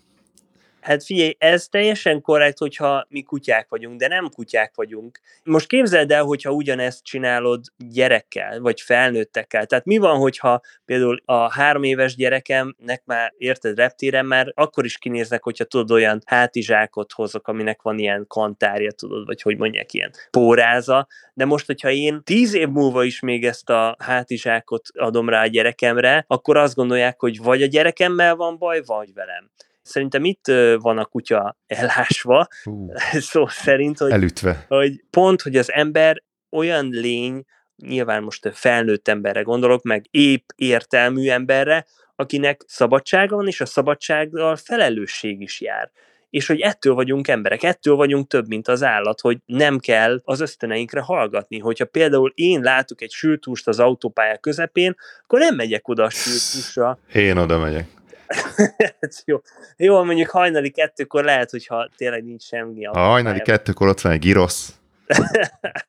Hát 0.82 1.04
figyelj, 1.04 1.36
ez 1.38 1.68
teljesen 1.68 2.22
korrekt, 2.22 2.58
hogyha 2.58 3.06
mi 3.10 3.22
kutyák 3.22 3.70
vagyunk, 3.70 4.00
de 4.00 4.08
nem 4.08 4.30
kutyák 4.30 4.76
vagyunk. 4.76 5.20
Most 5.44 5.68
képzeld 5.68 6.12
el, 6.12 6.24
hogyha 6.24 6.52
ugyanezt 6.52 7.04
csinálod 7.04 7.66
gyerekkel, 7.78 8.60
vagy 8.60 8.82
felnőttekkel. 8.82 9.66
Tehát 9.66 9.86
mi 9.86 9.98
van, 9.98 10.18
hogyha 10.18 10.62
például 10.86 11.22
a 11.26 11.54
három 11.54 11.84
éves 11.84 12.16
gyerekemnek 12.16 13.02
már, 13.06 13.34
érted, 13.38 13.78
reptéren 13.78 14.26
már 14.26 14.52
akkor 14.56 14.86
is 14.86 14.98
kinéznek, 14.98 15.44
hogyha 15.44 15.64
tudod, 15.64 15.92
olyan 15.92 16.22
hátizsákot 16.26 17.12
hozok, 17.12 17.48
aminek 17.48 17.82
van 17.82 18.00
ilyen 18.00 18.26
kantárja, 18.28 18.92
tudod, 18.92 19.26
vagy 19.26 19.42
hogy 19.42 19.58
mondják, 19.58 19.94
ilyen 19.94 20.12
póráza. 20.32 21.08
De 21.34 21.46
most, 21.46 21.66
hogyha 21.66 21.90
én 21.90 22.22
tíz 22.24 22.54
év 22.54 22.68
múlva 22.68 23.04
is 23.04 23.20
még 23.20 23.46
ezt 23.46 23.70
a 23.70 23.96
hátizsákot 24.00 24.88
adom 24.94 25.30
rá 25.30 25.42
a 25.42 25.48
gyerekemre, 25.48 26.24
akkor 26.28 26.58
azt 26.58 26.76
gondolják, 26.76 27.20
hogy 27.20 27.42
vagy 27.42 27.62
a 27.62 27.66
gyerekemmel 27.66 28.36
van 28.36 28.58
baj, 28.58 28.82
vagy 28.86 29.14
velem. 29.14 29.50
Szerintem 29.90 30.26
itt 30.26 30.46
van 30.78 30.98
a 30.98 31.06
kutya 31.06 31.58
elásva, 31.68 32.48
uh, 32.66 32.96
szó 33.32 33.48
szerint, 33.48 33.98
hogy, 33.98 34.12
elütve. 34.12 34.66
hogy 34.68 35.04
pont, 35.10 35.42
hogy 35.42 35.56
az 35.56 35.72
ember 35.72 36.24
olyan 36.50 36.90
lény, 36.90 37.44
nyilván 37.76 38.24
most 38.24 38.50
felnőtt 38.54 39.08
emberre 39.08 39.42
gondolok, 39.42 39.84
meg 39.84 40.06
épp 40.12 40.50
értelmű 40.56 41.30
emberre, 41.30 41.86
akinek 42.16 42.62
szabadsága 42.68 43.36
van, 43.36 43.48
és 43.48 43.62
a 43.62 43.66
szabadsággal 43.66 44.56
felelősség 44.56 45.42
is 45.42 45.62
jár. 45.62 45.92
És 46.30 46.48
hogy 46.48 46.60
ettől 46.60 46.94
vagyunk 46.94 47.28
emberek, 47.28 47.64
ettől 47.64 47.96
vagyunk 47.96 48.28
több, 48.28 48.48
mint 48.48 48.68
az 48.68 48.84
állat, 48.84 49.22
hogy 49.22 49.38
nem 49.46 49.80
kell 49.80 50.22
az 50.24 50.40
ösztöneinkre 50.40 51.02
hallgatni. 51.02 51.60
Hogyha 51.60 51.86
például 51.86 52.32
én 52.36 52.62
látok 52.62 53.02
egy 53.02 53.12
sültúst 53.12 53.68
az 53.68 53.80
autópálya 53.80 54.38
közepén, 54.38 54.96
akkor 55.24 55.40
nem 55.40 55.56
megyek 55.56 55.88
oda 55.88 56.04
a 56.04 56.10
sültúsra. 56.10 57.00
Én 57.14 57.38
oda 57.38 57.60
megyek. 57.60 57.99
jó. 59.26 59.42
jó, 59.78 60.04
mondjuk 60.04 60.30
hajnali 60.30 60.70
kettőkor 60.70 61.24
lehet, 61.24 61.50
hogyha 61.50 61.90
tényleg 61.98 62.24
nincs 62.24 62.44
semmi. 62.44 62.86
A 62.86 63.00
hajnali 63.00 63.42
kettőkor 63.42 63.88
ott 63.88 64.02
van 64.02 64.12
egy 64.12 64.20
girosz. 64.20 64.74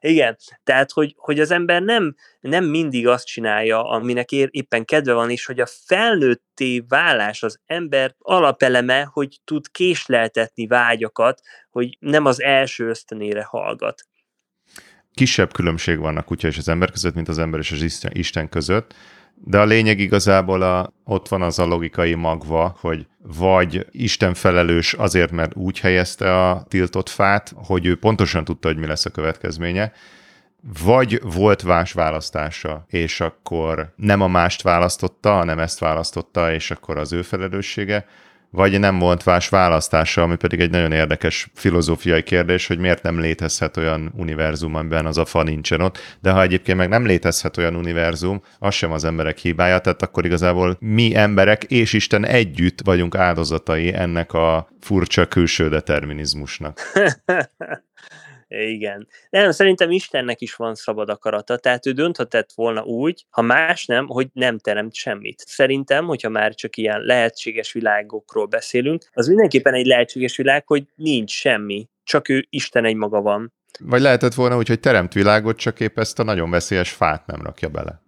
Igen, 0.00 0.36
tehát, 0.64 0.90
hogy, 0.90 1.14
hogy 1.16 1.40
az 1.40 1.50
ember 1.50 1.82
nem, 1.82 2.14
nem 2.40 2.64
mindig 2.64 3.06
azt 3.06 3.26
csinálja, 3.26 3.88
aminek 3.88 4.32
ér, 4.32 4.48
éppen 4.50 4.84
kedve 4.84 5.12
van, 5.12 5.30
és 5.30 5.46
hogy 5.46 5.60
a 5.60 5.66
felnőtté 5.86 6.84
válás 6.88 7.42
az 7.42 7.60
ember 7.66 8.14
alapeleme, 8.18 9.08
hogy 9.12 9.40
tud 9.44 9.70
késleltetni 9.70 10.66
vágyakat, 10.66 11.40
hogy 11.70 11.96
nem 11.98 12.24
az 12.24 12.42
első 12.42 12.88
ösztönére 12.88 13.42
hallgat. 13.42 14.02
Kisebb 15.14 15.52
különbség 15.52 15.98
vannak 15.98 16.24
kutya 16.24 16.48
és 16.48 16.58
az 16.58 16.68
ember 16.68 16.90
között, 16.90 17.14
mint 17.14 17.28
az 17.28 17.38
ember 17.38 17.60
és 17.60 17.72
az 17.72 18.04
Isten 18.12 18.48
között, 18.48 18.94
de 19.44 19.58
a 19.58 19.64
lényeg 19.64 19.98
igazából 19.98 20.62
a, 20.62 20.92
ott 21.04 21.28
van 21.28 21.42
az 21.42 21.58
a 21.58 21.66
logikai 21.66 22.14
magva, 22.14 22.76
hogy 22.80 23.06
vagy 23.36 23.86
Isten 23.90 24.34
felelős 24.34 24.92
azért, 24.92 25.30
mert 25.30 25.56
úgy 25.56 25.80
helyezte 25.80 26.48
a 26.48 26.64
tiltott 26.68 27.08
fát, 27.08 27.52
hogy 27.56 27.86
ő 27.86 27.96
pontosan 27.96 28.44
tudta, 28.44 28.68
hogy 28.68 28.76
mi 28.76 28.86
lesz 28.86 29.04
a 29.04 29.10
következménye, 29.10 29.92
vagy 30.84 31.20
volt 31.34 31.64
más 31.64 31.92
választása, 31.92 32.84
és 32.88 33.20
akkor 33.20 33.92
nem 33.96 34.20
a 34.20 34.28
mást 34.28 34.62
választotta, 34.62 35.32
hanem 35.32 35.58
ezt 35.58 35.78
választotta, 35.78 36.52
és 36.52 36.70
akkor 36.70 36.98
az 36.98 37.12
ő 37.12 37.22
felelőssége, 37.22 38.06
vagy 38.50 38.78
nem 38.78 38.98
volt 38.98 39.24
más 39.24 39.48
választása, 39.48 40.22
ami 40.22 40.36
pedig 40.36 40.60
egy 40.60 40.70
nagyon 40.70 40.92
érdekes 40.92 41.50
filozófiai 41.54 42.22
kérdés, 42.22 42.66
hogy 42.66 42.78
miért 42.78 43.02
nem 43.02 43.20
létezhet 43.20 43.76
olyan 43.76 44.12
univerzum, 44.16 44.74
amiben 44.74 45.06
az 45.06 45.18
a 45.18 45.24
fa 45.24 45.42
nincsen 45.42 45.80
ott, 45.80 45.98
de 46.20 46.30
ha 46.30 46.42
egyébként 46.42 46.78
meg 46.78 46.88
nem 46.88 47.06
létezhet 47.06 47.56
olyan 47.56 47.76
univerzum, 47.76 48.42
az 48.58 48.74
sem 48.74 48.92
az 48.92 49.04
emberek 49.04 49.38
hibája, 49.38 49.78
tehát 49.78 50.02
akkor 50.02 50.24
igazából 50.24 50.76
mi 50.80 51.14
emberek 51.14 51.64
és 51.64 51.92
Isten 51.92 52.26
együtt 52.26 52.80
vagyunk 52.84 53.14
áldozatai 53.14 53.94
ennek 53.94 54.32
a 54.32 54.68
furcsa 54.80 55.26
külső 55.26 55.68
determinizmusnak. 55.68 56.80
Igen. 58.50 59.08
Nem, 59.30 59.50
szerintem 59.50 59.90
Istennek 59.90 60.40
is 60.40 60.54
van 60.54 60.74
szabad 60.74 61.08
akarata, 61.08 61.56
tehát 61.56 61.86
ő 61.86 61.92
dönthetett 61.92 62.52
volna 62.54 62.82
úgy, 62.82 63.24
ha 63.30 63.42
más 63.42 63.86
nem, 63.86 64.06
hogy 64.06 64.28
nem 64.32 64.58
teremt 64.58 64.94
semmit. 64.94 65.38
Szerintem, 65.46 66.06
hogyha 66.06 66.28
már 66.28 66.54
csak 66.54 66.76
ilyen 66.76 67.00
lehetséges 67.00 67.72
világokról 67.72 68.46
beszélünk, 68.46 69.04
az 69.12 69.26
mindenképpen 69.26 69.74
egy 69.74 69.86
lehetséges 69.86 70.36
világ, 70.36 70.66
hogy 70.66 70.84
nincs 70.94 71.30
semmi, 71.30 71.88
csak 72.02 72.28
ő 72.28 72.46
Isten 72.50 72.84
egy 72.84 72.96
maga 72.96 73.20
van. 73.20 73.52
Vagy 73.80 74.00
lehetett 74.00 74.34
volna 74.34 74.56
úgy, 74.56 74.68
hogy 74.68 74.80
teremt 74.80 75.12
világot, 75.12 75.56
csak 75.56 75.80
épp 75.80 75.98
ezt 75.98 76.18
a 76.18 76.22
nagyon 76.22 76.50
veszélyes 76.50 76.90
fát 76.90 77.26
nem 77.26 77.42
rakja 77.42 77.68
bele. 77.68 78.02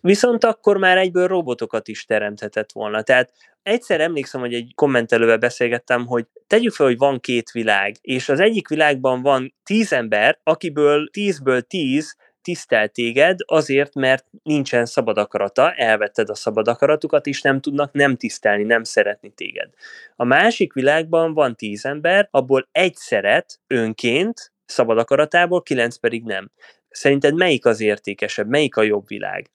Viszont 0.00 0.44
akkor 0.44 0.76
már 0.76 0.98
egyből 0.98 1.26
robotokat 1.26 1.88
is 1.88 2.04
teremthetett 2.04 2.72
volna. 2.72 3.02
Tehát 3.02 3.32
egyszer 3.62 4.00
emlékszem, 4.00 4.40
hogy 4.40 4.54
egy 4.54 4.72
kommentelővel 4.74 5.38
beszélgettem, 5.38 6.06
hogy 6.06 6.26
tegyük 6.46 6.72
fel, 6.72 6.86
hogy 6.86 6.98
van 6.98 7.20
két 7.20 7.50
világ, 7.50 7.94
és 8.00 8.28
az 8.28 8.40
egyik 8.40 8.68
világban 8.68 9.22
van 9.22 9.54
tíz 9.64 9.92
ember, 9.92 10.38
akiből 10.42 11.08
tízből 11.10 11.62
tíz 11.62 12.16
tisztel 12.42 12.88
téged 12.88 13.38
azért, 13.46 13.94
mert 13.94 14.26
nincsen 14.42 14.86
szabad 14.86 15.18
akarata, 15.18 15.72
elvetted 15.72 16.28
a 16.28 16.34
szabad 16.34 16.68
akaratukat, 16.68 17.26
és 17.26 17.42
nem 17.42 17.60
tudnak 17.60 17.92
nem 17.92 18.16
tisztelni, 18.16 18.62
nem 18.62 18.82
szeretni 18.82 19.30
téged. 19.30 19.70
A 20.16 20.24
másik 20.24 20.72
világban 20.72 21.34
van 21.34 21.56
tíz 21.56 21.84
ember, 21.84 22.28
abból 22.30 22.68
egy 22.72 22.94
szeret 22.94 23.60
önként, 23.66 24.52
szabad 24.66 24.98
akaratából, 24.98 25.62
kilenc 25.62 25.96
pedig 25.96 26.24
nem. 26.24 26.50
Szerinted 26.88 27.34
melyik 27.34 27.66
az 27.66 27.80
értékesebb, 27.80 28.48
melyik 28.48 28.76
a 28.76 28.82
jobb 28.82 29.08
világ? 29.08 29.50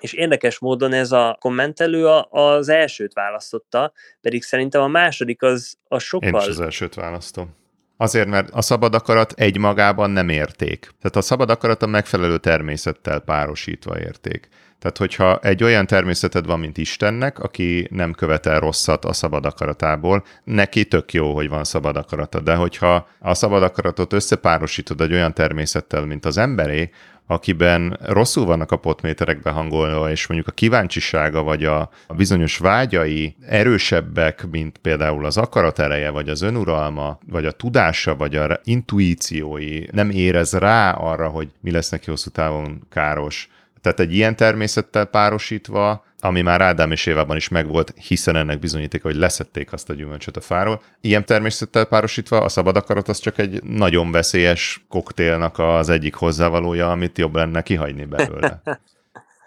És 0.00 0.12
érdekes 0.12 0.58
módon 0.58 0.92
ez 0.92 1.12
a 1.12 1.36
kommentelő 1.40 2.06
az 2.30 2.68
elsőt 2.68 3.12
választotta, 3.12 3.92
pedig 4.20 4.42
szerintem 4.42 4.82
a 4.82 4.88
második 4.88 5.42
az, 5.42 5.78
az 5.88 6.02
sokkal... 6.02 6.28
Én 6.28 6.36
is 6.36 6.46
az 6.46 6.60
elsőt 6.60 6.94
választom. 6.94 7.58
Azért, 7.96 8.28
mert 8.28 8.50
a 8.50 8.62
szabad 8.62 8.94
akarat 8.94 9.32
egymagában 9.32 10.10
nem 10.10 10.28
érték. 10.28 10.80
Tehát 10.80 11.16
a 11.16 11.20
szabad 11.20 11.50
akarat 11.50 11.82
a 11.82 11.86
megfelelő 11.86 12.38
természettel 12.38 13.20
párosítva 13.20 14.00
érték. 14.00 14.48
Tehát, 14.80 14.98
hogyha 14.98 15.38
egy 15.38 15.62
olyan 15.62 15.86
természeted 15.86 16.46
van, 16.46 16.60
mint 16.60 16.78
Istennek, 16.78 17.38
aki 17.38 17.88
nem 17.90 18.12
követel 18.12 18.60
rosszat 18.60 19.04
a 19.04 19.12
szabad 19.12 19.44
akaratából, 19.44 20.24
neki 20.44 20.84
tök 20.84 21.12
jó, 21.12 21.34
hogy 21.34 21.48
van 21.48 21.64
szabad 21.64 21.96
akarata. 21.96 22.40
De 22.40 22.54
hogyha 22.54 23.08
a 23.18 23.34
szabad 23.34 23.62
akaratot 23.62 24.12
összepárosítod 24.12 25.00
egy 25.00 25.12
olyan 25.12 25.34
természettel, 25.34 26.04
mint 26.06 26.24
az 26.24 26.38
emberé, 26.38 26.90
akiben 27.30 27.98
rosszul 28.02 28.44
vannak 28.44 28.72
a 28.72 28.76
potméterek 28.76 29.42
behangolva, 29.42 30.10
és 30.10 30.26
mondjuk 30.26 30.48
a 30.48 30.54
kíváncsisága 30.54 31.42
vagy 31.42 31.64
a, 31.64 31.90
bizonyos 32.16 32.58
vágyai 32.58 33.36
erősebbek, 33.46 34.46
mint 34.50 34.78
például 34.78 35.24
az 35.24 35.36
akaratereje, 35.36 36.10
vagy 36.10 36.28
az 36.28 36.42
önuralma, 36.42 37.18
vagy 37.26 37.46
a 37.46 37.52
tudása, 37.52 38.16
vagy 38.16 38.36
a 38.36 38.60
intuíciói, 38.64 39.82
nem 39.90 40.10
érez 40.10 40.52
rá 40.52 40.92
arra, 40.92 41.28
hogy 41.28 41.48
mi 41.60 41.70
lesz 41.70 41.90
neki 41.90 42.10
hosszú 42.10 42.30
távon 42.30 42.86
káros. 42.90 43.48
Tehát 43.82 44.00
egy 44.00 44.14
ilyen 44.14 44.36
természettel 44.36 45.04
párosítva 45.04 46.04
ami 46.22 46.40
már 46.40 46.60
Ádám 46.60 46.90
és 46.90 47.06
Évában 47.06 47.36
is 47.36 47.48
megvolt, 47.48 47.94
hiszen 48.08 48.36
ennek 48.36 48.58
bizonyítéka, 48.58 49.08
hogy 49.08 49.16
leszették 49.16 49.72
azt 49.72 49.90
a 49.90 49.94
gyümölcsöt 49.94 50.36
a 50.36 50.40
fáról. 50.40 50.82
Ilyen 51.00 51.24
természettel 51.24 51.84
párosítva 51.84 52.40
a 52.40 52.48
szabad 52.48 52.76
akarat 52.76 53.08
az 53.08 53.18
csak 53.18 53.38
egy 53.38 53.62
nagyon 53.62 54.12
veszélyes 54.12 54.84
koktélnak 54.88 55.58
az 55.58 55.88
egyik 55.88 56.14
hozzávalója, 56.14 56.90
amit 56.90 57.18
jobb 57.18 57.34
lenne 57.34 57.62
kihagyni 57.62 58.04
belőle. 58.04 58.62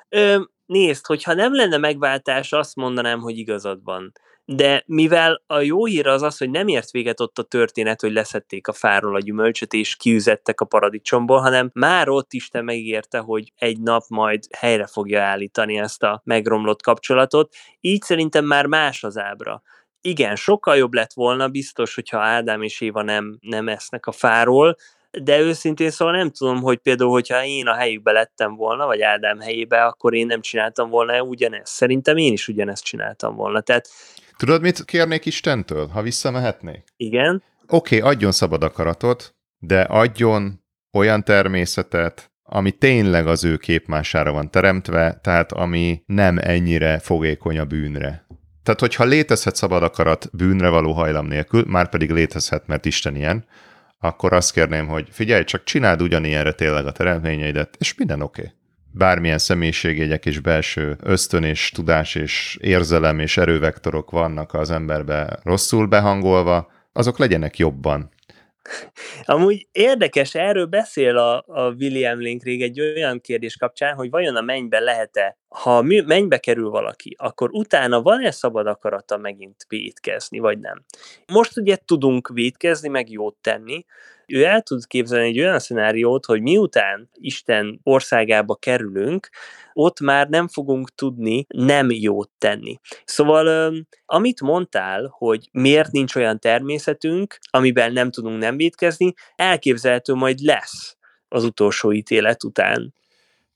Ö, 0.10 0.42
nézd, 0.66 1.06
hogyha 1.06 1.34
nem 1.34 1.56
lenne 1.56 1.78
megváltás, 1.78 2.52
azt 2.52 2.76
mondanám, 2.76 3.20
hogy 3.20 3.38
igazad 3.38 3.84
van 3.84 4.12
de 4.46 4.84
mivel 4.86 5.44
a 5.48 5.60
jó 5.60 5.86
hír 5.86 6.08
az 6.08 6.22
az, 6.22 6.38
hogy 6.38 6.50
nem 6.50 6.68
ért 6.68 6.92
véget 6.92 7.20
ott 7.20 7.40
a 7.40 7.44
történet, 7.44 8.02
hogy 8.02 8.12
leszették 8.12 8.68
a 8.68 8.74
fáról 8.74 9.16
a 9.16 9.20
gyümölcsöt, 9.20 9.74
és 9.74 9.96
kiüzettek 9.96 10.62
a 10.62 10.66
paradicsomból, 10.66 11.40
hanem 11.40 11.70
már 11.74 12.10
ott 12.10 12.34
Isten 12.34 12.64
megérte, 12.64 13.18
hogy 13.18 13.52
egy 13.56 13.80
nap 13.80 14.04
majd 14.08 14.44
helyre 14.58 14.88
fogja 14.88 15.22
állítani 15.22 15.78
ezt 15.78 16.04
a 16.04 16.22
megromlott 16.24 16.82
kapcsolatot, 16.82 17.56
így 17.80 18.02
szerintem 18.02 18.46
már 18.46 18.66
más 18.66 19.04
az 19.04 19.18
ábra. 19.18 19.62
Igen, 20.02 20.36
sokkal 20.36 20.78
jobb 20.78 20.94
lett 20.94 21.14
volna 21.14 21.48
biztos, 21.48 21.96
hogyha 21.96 22.20
Ádám 22.20 22.62
és 22.62 22.82
Éva 22.82 23.02
nem, 23.02 23.38
nem 23.42 23.68
esznek 23.68 24.06
a 24.06 24.12
fáról, 24.12 24.76
de 25.22 25.40
őszintén 25.40 25.90
szóval 25.90 26.14
nem 26.16 26.30
tudom, 26.30 26.62
hogy 26.62 26.78
például, 26.78 27.12
hogyha 27.12 27.44
én 27.44 27.68
a 27.68 27.74
helyükbe 27.74 28.12
lettem 28.12 28.56
volna, 28.56 28.86
vagy 28.86 29.02
Ádám 29.02 29.40
helyébe, 29.40 29.86
akkor 29.86 30.14
én 30.14 30.26
nem 30.26 30.42
csináltam 30.42 30.90
volna 30.90 31.22
ugyanezt. 31.22 31.74
Szerintem 31.74 32.18
én 32.18 32.32
is 32.34 32.48
ugyanezt 32.48 32.84
csináltam 32.84 33.36
volna. 33.36 33.62
Tehát 33.62 33.90
Tudod, 34.38 34.62
mit 34.62 34.86
kérnék 34.86 35.26
Istentől, 35.26 35.88
ha 35.88 36.02
visszamehetnék? 36.02 36.84
Igen. 36.98 37.44
Oké, 37.68 37.98
okay, 37.98 38.12
adjon 38.12 38.32
szabad 38.32 38.64
akaratot, 38.64 39.36
de 39.60 39.82
adjon 39.82 40.64
olyan 40.98 41.24
természetet, 41.24 42.32
ami 42.44 42.72
tényleg 42.72 43.28
az 43.28 43.44
ő 43.44 43.58
képmására 43.58 44.32
van 44.32 44.52
teremtve, 44.52 45.20
tehát 45.22 45.52
ami 45.52 46.04
nem 46.06 46.38
ennyire 46.42 47.00
fogékony 47.00 47.60
a 47.60 47.66
bűnre. 47.66 48.26
Tehát, 48.64 48.80
hogyha 48.80 49.04
létezhet 49.04 49.56
szabad 49.56 49.84
akarat 49.84 50.30
bűnre 50.34 50.70
való 50.70 50.92
hajlam 50.92 51.28
nélkül, 51.28 51.64
már 51.68 51.90
pedig 51.90 52.12
létezhet, 52.12 52.68
mert 52.68 52.86
Isten 52.86 53.16
ilyen, 53.16 53.46
akkor 54.00 54.34
azt 54.34 54.54
kérném, 54.54 54.88
hogy 54.88 55.08
figyelj, 55.12 55.44
csak 55.44 55.64
csináld 55.64 56.02
ugyanilyenre 56.02 56.52
tényleg 56.52 56.86
a 56.86 56.92
teremtményeidet, 56.92 57.76
és 57.80 57.96
minden 57.96 58.22
oké. 58.22 58.42
Okay 58.42 58.54
bármilyen 58.94 59.38
személyiségjegyek 59.38 60.26
és 60.26 60.40
belső 60.40 60.98
ösztön 61.02 61.44
és 61.44 61.70
tudás 61.70 62.16
és 62.16 62.58
érzelem 62.62 63.20
és 63.20 63.38
erővektorok 63.38 64.12
vannak 64.12 64.54
az 64.54 64.72
emberbe 64.72 65.40
rosszul 65.44 65.88
behangolva, 65.88 66.72
azok 66.94 67.18
legyenek 67.18 67.58
jobban. 67.58 68.12
Amúgy 69.24 69.68
érdekes, 69.72 70.36
erről 70.36 70.66
beszél 70.66 71.18
a, 71.18 71.44
a 71.48 71.72
William 71.72 72.20
Linkrég 72.20 72.62
egy 72.62 72.80
olyan 72.82 73.22
kérdés 73.22 73.58
kapcsán, 73.58 73.96
hogy 73.96 74.10
vajon 74.10 74.36
a 74.36 74.42
mennybe 74.42 74.80
lehet-e, 74.80 75.38
ha 75.54 75.82
mennybe 75.82 76.38
kerül 76.38 76.70
valaki, 76.70 77.16
akkor 77.18 77.50
utána 77.52 78.02
van-e 78.02 78.32
szabad 78.32 78.68
akarata 78.68 79.18
megint 79.18 79.66
védkezni, 79.68 80.40
vagy 80.40 80.60
nem? 80.60 80.84
Most 81.32 81.58
ugye 81.58 81.76
tudunk 81.86 82.28
védkezni, 82.28 82.90
meg 82.90 83.10
jót 83.10 83.36
tenni, 83.42 83.86
ő 84.28 84.44
el 84.44 84.62
tud 84.62 84.88
képzelni 84.88 85.28
egy 85.28 85.40
olyan 85.40 85.60
szenáriót, 85.60 86.26
hogy 86.26 86.42
miután 86.42 87.10
Isten 87.14 87.80
országába 87.84 88.56
kerülünk, 88.56 89.30
ott 89.74 90.00
már 90.00 90.28
nem 90.30 90.48
fogunk 90.48 90.96
tudni 90.96 91.46
nem 91.48 91.92
jót 91.92 92.30
tenni. 92.38 92.80
Szóval, 93.06 93.74
amit 94.06 94.42
mondtál, 94.42 95.14
hogy 95.18 95.50
miért 95.52 95.92
nincs 95.92 96.16
olyan 96.16 96.40
természetünk, 96.40 97.38
amiben 97.50 97.94
nem 97.94 98.12
tudunk 98.12 98.40
nem 98.40 98.58
védkezni, 98.58 99.14
elképzelhető 99.36 100.14
majd 100.14 100.40
lesz 100.40 100.98
az 101.28 101.44
utolsó 101.44 101.92
ítélet 101.92 102.44
után. 102.44 102.94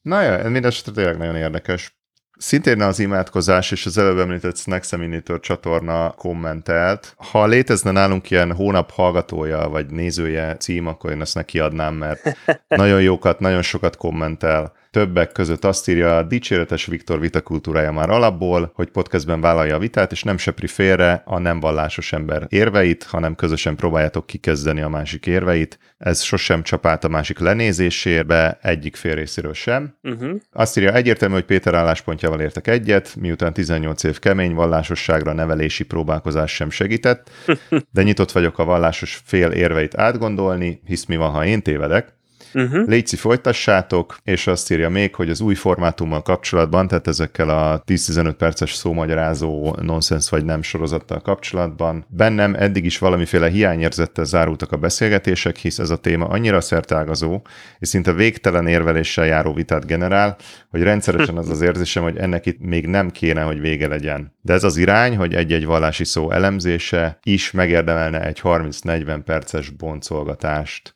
Na 0.02 0.22
ja, 0.22 0.50
mindesetre 0.50 0.92
tényleg 0.92 1.18
nagyon 1.18 1.36
érdekes. 1.36 1.96
Szintén 2.38 2.82
az 2.82 3.00
imádkozás 3.00 3.72
és 3.72 3.86
az 3.86 3.98
előbb 3.98 4.20
említett 4.20 4.58
Snacks 4.58 4.92
Eminitor 4.94 5.40
csatorna 5.40 6.12
kommentelt. 6.12 7.16
Ha 7.18 7.46
létezne 7.46 7.92
nálunk 7.92 8.30
ilyen 8.30 8.54
hónap 8.54 8.92
hallgatója 8.92 9.70
vagy 9.70 9.90
nézője 9.90 10.58
cím, 10.58 10.88
akkor 10.88 11.12
én 11.12 11.22
ezt 11.22 11.36
neki 11.36 11.60
adnám, 11.60 11.94
mert 11.94 12.38
nagyon 12.68 13.02
jókat, 13.02 13.40
nagyon 13.40 13.62
sokat 13.62 13.96
kommentel 13.96 14.74
többek 14.98 15.32
között 15.32 15.66
azt 15.66 15.88
írja, 15.88 16.18
a 16.18 16.24
dicséretes 16.24 16.86
Viktor 16.86 17.20
vitakultúrája 17.20 17.92
már 17.92 18.10
alapból, 18.10 18.72
hogy 18.76 18.90
podcastben 18.90 19.42
vállalja 19.42 19.76
a 19.76 19.80
vitát, 19.80 20.12
és 20.12 20.24
nem 20.24 20.38
sepri 20.38 20.68
félre 20.68 21.22
a 21.26 21.40
nem 21.40 21.60
vallásos 21.60 22.14
ember 22.14 22.46
érveit, 22.50 23.04
hanem 23.04 23.36
közösen 23.36 23.76
próbáljátok 23.76 24.26
kikezdeni 24.26 24.82
a 24.82 24.90
másik 24.90 25.26
érveit. 25.26 25.80
Ez 25.98 26.22
sosem 26.22 26.64
csapált 26.64 27.04
a 27.04 27.08
másik 27.08 27.40
lenézésébe, 27.40 28.60
egyik 28.62 28.96
fél 28.96 29.16
részéről 29.16 29.54
sem. 29.54 29.98
Uh-huh. 30.04 30.36
Azt 30.52 30.78
írja, 30.78 30.94
egyértelmű, 30.94 31.34
hogy 31.34 31.46
Péter 31.46 31.74
álláspontjával 31.74 32.42
értek 32.42 32.68
egyet, 32.68 33.16
miután 33.16 33.54
18 33.54 34.04
év 34.04 34.20
kemény 34.20 34.54
vallásosságra 34.54 35.34
nevelési 35.34 35.84
próbálkozás 35.84 36.52
sem 36.54 36.70
segített, 36.70 37.30
de 37.94 38.04
nyitott 38.04 38.32
vagyok 38.32 38.60
a 38.60 38.66
vallásos 38.66 39.22
fél 39.26 39.52
érveit 39.52 39.98
átgondolni, 39.98 40.82
hisz 40.86 41.06
mi 41.06 41.16
van, 41.16 41.32
ha 41.32 41.46
én 41.46 41.62
tévedek. 41.62 42.17
Uh-huh. 42.54 42.88
Léci 42.88 43.16
folytassátok, 43.16 44.18
és 44.24 44.48
azt 44.48 44.72
írja 44.72 44.90
még, 44.90 45.16
hogy 45.16 45.30
az 45.30 45.42
új 45.42 45.56
formátummal 45.56 46.22
kapcsolatban, 46.22 46.88
tehát 46.88 47.08
ezekkel 47.08 47.50
a 47.50 47.82
10-15 47.86 48.34
perces 48.38 48.74
szómagyarázó 48.74 49.76
nonsens 49.82 50.30
vagy 50.30 50.46
nem 50.46 50.62
sorozattal 50.62 51.22
kapcsolatban, 51.22 52.06
bennem 52.10 52.56
eddig 52.56 52.86
is 52.86 52.98
valamiféle 52.98 53.50
hiányérzettel 53.50 54.26
zárultak 54.26 54.72
a 54.72 54.78
beszélgetések, 54.78 55.58
hisz 55.58 55.80
ez 55.80 55.90
a 55.90 55.98
téma 55.98 56.26
annyira 56.26 56.62
szertágazó, 56.62 57.42
és 57.80 57.88
szinte 57.88 58.14
végtelen 58.14 58.68
érveléssel 58.68 59.26
járó 59.26 59.54
vitát 59.54 59.86
generál, 59.86 60.38
hogy 60.70 60.82
rendszeresen 60.82 61.38
az 61.38 61.50
az 61.50 61.62
érzésem, 61.62 62.04
hogy 62.04 62.18
ennek 62.18 62.46
itt 62.46 62.60
még 62.60 62.88
nem 62.88 63.10
kéne, 63.10 63.42
hogy 63.42 63.60
vége 63.60 63.88
legyen. 63.88 64.36
De 64.42 64.54
ez 64.54 64.64
az 64.64 64.78
irány, 64.78 65.18
hogy 65.18 65.34
egy-egy 65.34 65.66
vallási 65.66 66.04
szó 66.04 66.32
elemzése 66.32 67.20
is 67.24 67.52
megérdemelne 67.52 68.26
egy 68.26 68.40
30-40 68.44 69.22
perces 69.26 69.70
boncolgatást. 69.70 70.96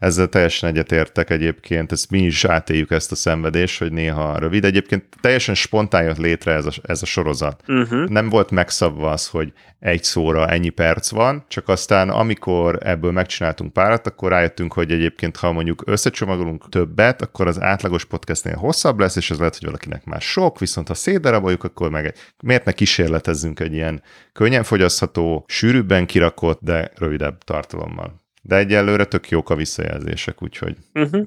Ezzel 0.00 0.28
teljesen 0.28 0.68
egyetértek 0.68 1.30
egyébként, 1.30 1.92
ezt 1.92 2.10
mi 2.10 2.18
is 2.18 2.44
átéljük 2.44 2.90
ezt 2.90 3.12
a 3.12 3.14
szenvedést, 3.14 3.78
hogy 3.78 3.92
néha 3.92 4.38
rövid. 4.38 4.64
Egyébként 4.64 5.04
teljesen 5.20 5.54
spontán 5.54 6.04
jött 6.04 6.16
létre 6.16 6.52
ez 6.52 6.66
a, 6.66 6.70
ez 6.82 7.02
a 7.02 7.06
sorozat. 7.06 7.62
Uh-huh. 7.66 8.08
Nem 8.08 8.28
volt 8.28 8.50
megszabva 8.50 9.10
az, 9.10 9.28
hogy 9.28 9.52
egy 9.80 10.02
szóra 10.02 10.48
ennyi 10.48 10.68
perc 10.68 11.10
van, 11.10 11.44
csak 11.48 11.68
aztán 11.68 12.08
amikor 12.08 12.78
ebből 12.82 13.12
megcsináltunk 13.12 13.72
párat, 13.72 14.06
akkor 14.06 14.30
rájöttünk, 14.30 14.72
hogy 14.72 14.92
egyébként 14.92 15.36
ha 15.36 15.52
mondjuk 15.52 15.82
összecsomagolunk 15.86 16.68
többet, 16.68 17.22
akkor 17.22 17.46
az 17.46 17.60
átlagos 17.60 18.04
podcastnél 18.04 18.56
hosszabb 18.56 18.98
lesz, 18.98 19.16
és 19.16 19.30
ez 19.30 19.38
lehet, 19.38 19.56
hogy 19.56 19.66
valakinek 19.66 20.04
már 20.04 20.20
sok, 20.20 20.58
viszont 20.58 20.88
ha 20.88 20.94
szétdaraboljuk, 20.94 21.64
akkor 21.64 21.90
meg 21.90 22.14
miért 22.42 22.64
ne 22.64 22.72
kísérletezzünk 22.72 23.60
egy 23.60 23.72
ilyen 23.72 24.02
könnyen 24.32 24.62
fogyasztható, 24.62 25.44
sűrűbben 25.48 26.06
kirakott, 26.06 26.60
de 26.62 26.90
rövidebb 26.96 27.38
tartalommal. 27.44 28.20
De 28.42 28.56
egyelőre 28.56 29.04
tök 29.04 29.28
jók 29.28 29.50
a 29.50 29.54
visszajelzések, 29.54 30.42
úgyhogy 30.42 30.76
uh-huh. 30.94 31.26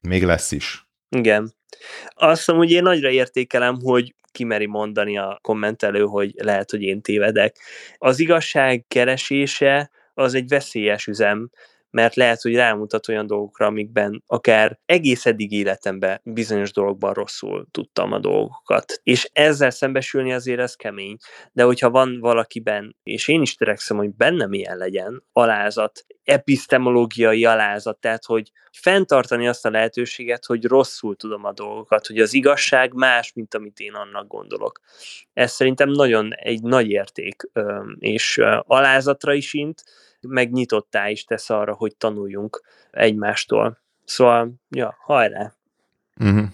még 0.00 0.22
lesz 0.24 0.52
is. 0.52 0.88
Igen. 1.08 1.52
Azt 2.14 2.50
hogy 2.50 2.70
én 2.70 2.82
nagyra 2.82 3.10
értékelem, 3.10 3.74
hogy 3.82 4.14
kimeri 4.32 4.66
mondani 4.66 5.18
a 5.18 5.38
kommentelő, 5.42 6.02
hogy 6.02 6.34
lehet, 6.36 6.70
hogy 6.70 6.82
én 6.82 7.00
tévedek. 7.00 7.56
Az 7.98 8.18
igazság 8.18 8.84
keresése 8.88 9.90
az 10.14 10.34
egy 10.34 10.48
veszélyes 10.48 11.06
üzem, 11.06 11.50
mert 11.94 12.14
lehet, 12.14 12.40
hogy 12.40 12.54
rámutat 12.54 13.08
olyan 13.08 13.26
dolgokra, 13.26 13.66
amikben 13.66 14.22
akár 14.26 14.78
egész 14.86 15.26
eddig 15.26 15.52
életemben 15.52 16.20
bizonyos 16.24 16.72
dolgokban 16.72 17.12
rosszul 17.12 17.66
tudtam 17.70 18.12
a 18.12 18.18
dolgokat. 18.18 19.00
És 19.02 19.30
ezzel 19.32 19.70
szembesülni 19.70 20.32
azért 20.32 20.60
ez 20.60 20.74
kemény. 20.74 21.16
De 21.52 21.62
hogyha 21.62 21.90
van 21.90 22.20
valakiben, 22.20 22.96
és 23.02 23.28
én 23.28 23.42
is 23.42 23.54
törekszem, 23.54 23.96
hogy 23.96 24.14
bennem 24.14 24.52
ilyen 24.52 24.76
legyen, 24.76 25.24
alázat, 25.32 26.06
epistemológiai 26.24 27.44
alázat, 27.44 27.98
tehát 27.98 28.24
hogy 28.24 28.50
fenntartani 28.72 29.48
azt 29.48 29.66
a 29.66 29.70
lehetőséget, 29.70 30.44
hogy 30.44 30.64
rosszul 30.64 31.16
tudom 31.16 31.44
a 31.44 31.52
dolgokat, 31.52 32.06
hogy 32.06 32.18
az 32.18 32.34
igazság 32.34 32.92
más, 32.92 33.32
mint 33.32 33.54
amit 33.54 33.78
én 33.78 33.92
annak 33.92 34.26
gondolok. 34.26 34.80
Ez 35.32 35.52
szerintem 35.52 35.88
nagyon 35.88 36.34
egy 36.34 36.62
nagy 36.62 36.90
érték, 36.90 37.42
és 37.98 38.40
alázatra 38.60 39.34
is 39.34 39.54
int, 39.54 39.82
meg 40.28 40.52
nyitottá 40.52 41.08
is 41.08 41.24
tesz 41.24 41.50
arra, 41.50 41.74
hogy 41.74 41.96
tanuljunk 41.96 42.62
egymástól. 42.90 43.78
Szóval, 44.04 44.54
ja, 44.68 44.96
hajrá! 44.98 45.52
Uh-huh. 46.20 46.44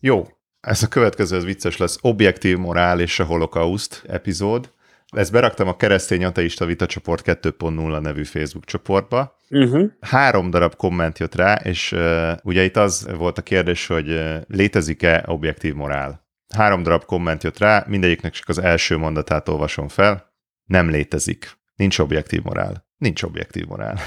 Jó, 0.00 0.28
ez 0.60 0.82
a 0.82 0.88
következő, 0.88 1.36
ez 1.36 1.44
vicces 1.44 1.76
lesz. 1.76 1.98
Objektív 2.00 2.56
morál 2.56 3.00
és 3.00 3.20
a 3.20 3.24
holokauszt 3.24 4.02
epizód. 4.08 4.72
Ezt 5.06 5.32
beraktam 5.32 5.68
a 5.68 5.76
keresztény 5.76 6.24
ateista 6.24 6.64
vitacsoport 6.64 7.22
2.0 7.26 8.00
nevű 8.00 8.24
Facebook 8.24 8.64
csoportba. 8.64 9.36
Uh-huh. 9.50 9.90
Három 10.00 10.50
darab 10.50 10.76
komment 10.76 11.18
jött 11.18 11.34
rá, 11.34 11.54
és 11.54 11.92
uh, 11.92 12.32
ugye 12.42 12.64
itt 12.64 12.76
az 12.76 13.08
volt 13.16 13.38
a 13.38 13.42
kérdés, 13.42 13.86
hogy 13.86 14.10
uh, 14.10 14.36
létezik-e 14.48 15.24
objektív 15.26 15.74
morál. 15.74 16.26
Három 16.54 16.82
darab 16.82 17.04
komment 17.04 17.42
jött 17.42 17.58
rá, 17.58 17.84
mindegyiknek 17.88 18.32
csak 18.32 18.48
az 18.48 18.58
első 18.58 18.96
mondatát 18.96 19.48
olvasom 19.48 19.88
fel. 19.88 20.32
Nem 20.64 20.90
létezik. 20.90 21.58
Nincs 21.76 21.98
objektív 21.98 22.42
morál 22.42 22.88
nincs 23.00 23.22
objektív 23.22 23.66
morál. 23.66 23.98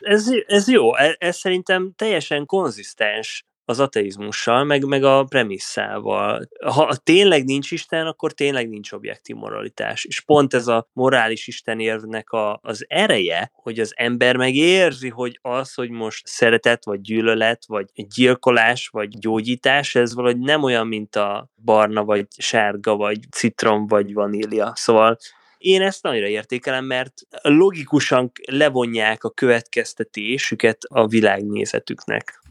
Ez, 0.00 0.28
ez 0.46 0.68
jó, 0.68 0.96
ez, 0.96 1.14
ez 1.18 1.36
szerintem 1.36 1.92
teljesen 1.96 2.46
konzisztens 2.46 3.46
az 3.64 3.80
ateizmussal, 3.80 4.64
meg, 4.64 4.84
meg 4.84 5.04
a 5.04 5.24
premisszával. 5.24 6.48
Ha 6.64 6.94
tényleg 7.02 7.44
nincs 7.44 7.70
Isten, 7.70 8.06
akkor 8.06 8.32
tényleg 8.32 8.68
nincs 8.68 8.92
objektív 8.92 9.36
moralitás. 9.36 10.04
És 10.04 10.20
pont 10.20 10.54
ez 10.54 10.66
a 10.66 10.88
morális 10.92 11.46
Isten 11.46 11.80
érvnek 11.80 12.30
a, 12.30 12.58
az 12.62 12.84
ereje, 12.88 13.50
hogy 13.54 13.78
az 13.78 13.92
ember 13.96 14.36
megérzi, 14.36 15.08
hogy 15.08 15.38
az, 15.42 15.74
hogy 15.74 15.90
most 15.90 16.26
szeretet, 16.26 16.84
vagy 16.84 17.00
gyűlölet, 17.00 17.66
vagy 17.66 17.86
gyilkolás, 17.94 18.88
vagy 18.88 19.18
gyógyítás, 19.18 19.94
ez 19.94 20.14
valahogy 20.14 20.38
nem 20.38 20.62
olyan, 20.62 20.86
mint 20.86 21.16
a 21.16 21.50
barna, 21.64 22.04
vagy 22.04 22.26
sárga, 22.38 22.96
vagy 22.96 23.18
citrom, 23.30 23.86
vagy 23.86 24.14
vanília. 24.14 24.72
Szóval 24.74 25.18
én 25.58 25.82
ezt 25.82 26.02
nagyra 26.02 26.26
értékelem, 26.26 26.84
mert 26.84 27.12
logikusan 27.42 28.32
levonják 28.46 29.24
a 29.24 29.30
következtetésüket 29.30 30.78
a 30.88 31.06
világnézetüknek. 31.06 32.42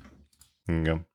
Igen. 0.65 1.07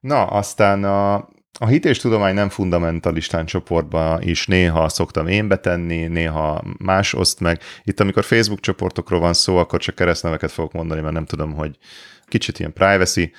Na, 0.00 0.24
aztán 0.26 0.84
a, 0.84 1.14
a 1.58 1.66
hit 1.66 1.84
és 1.84 1.98
tudomány 1.98 2.34
nem 2.34 2.48
fundamentalistán 2.48 3.46
csoportba 3.46 4.18
is 4.20 4.46
néha 4.46 4.88
szoktam 4.88 5.26
én 5.26 5.48
betenni, 5.48 6.06
néha 6.06 6.62
más 6.78 7.14
oszt 7.14 7.40
meg. 7.40 7.60
Itt, 7.82 8.00
amikor 8.00 8.24
Facebook 8.24 8.60
csoportokról 8.60 9.20
van 9.20 9.34
szó, 9.34 9.56
akkor 9.56 9.80
csak 9.80 9.94
keresztneveket 9.94 10.50
fogok 10.50 10.72
mondani, 10.72 11.00
mert 11.00 11.14
nem 11.14 11.24
tudom, 11.24 11.54
hogy 11.54 11.76
kicsit 12.24 12.58
ilyen 12.58 12.72
privacy. 12.72 13.32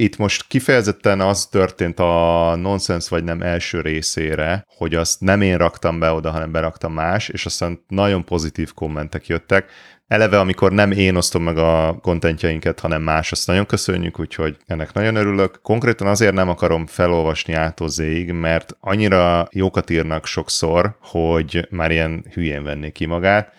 Itt 0.00 0.16
most 0.16 0.46
kifejezetten 0.48 1.20
az 1.20 1.46
történt 1.46 1.98
a 1.98 2.54
nonsense 2.56 3.06
vagy 3.10 3.24
nem 3.24 3.42
első 3.42 3.80
részére, 3.80 4.64
hogy 4.76 4.94
azt 4.94 5.20
nem 5.20 5.40
én 5.40 5.56
raktam 5.56 5.98
be 5.98 6.10
oda, 6.10 6.30
hanem 6.30 6.52
beraktam 6.52 6.92
más, 6.92 7.28
és 7.28 7.46
aztán 7.46 7.84
nagyon 7.88 8.24
pozitív 8.24 8.72
kommentek 8.74 9.26
jöttek. 9.26 9.70
Eleve, 10.06 10.38
amikor 10.38 10.72
nem 10.72 10.90
én 10.90 11.16
osztom 11.16 11.42
meg 11.42 11.58
a 11.58 11.98
kontentjainket, 12.02 12.80
hanem 12.80 13.02
más, 13.02 13.32
azt 13.32 13.46
nagyon 13.46 13.66
köszönjük, 13.66 14.20
úgyhogy 14.20 14.56
ennek 14.66 14.92
nagyon 14.92 15.16
örülök. 15.16 15.60
Konkrétan 15.62 16.06
azért 16.06 16.34
nem 16.34 16.48
akarom 16.48 16.86
felolvasni 16.86 17.52
átozéig, 17.52 18.32
mert 18.32 18.76
annyira 18.80 19.48
jókat 19.52 19.90
írnak 19.90 20.26
sokszor, 20.26 20.96
hogy 21.00 21.66
már 21.70 21.90
ilyen 21.90 22.24
hülyén 22.32 22.62
vennék 22.62 22.92
ki 22.92 23.06
magát, 23.06 23.52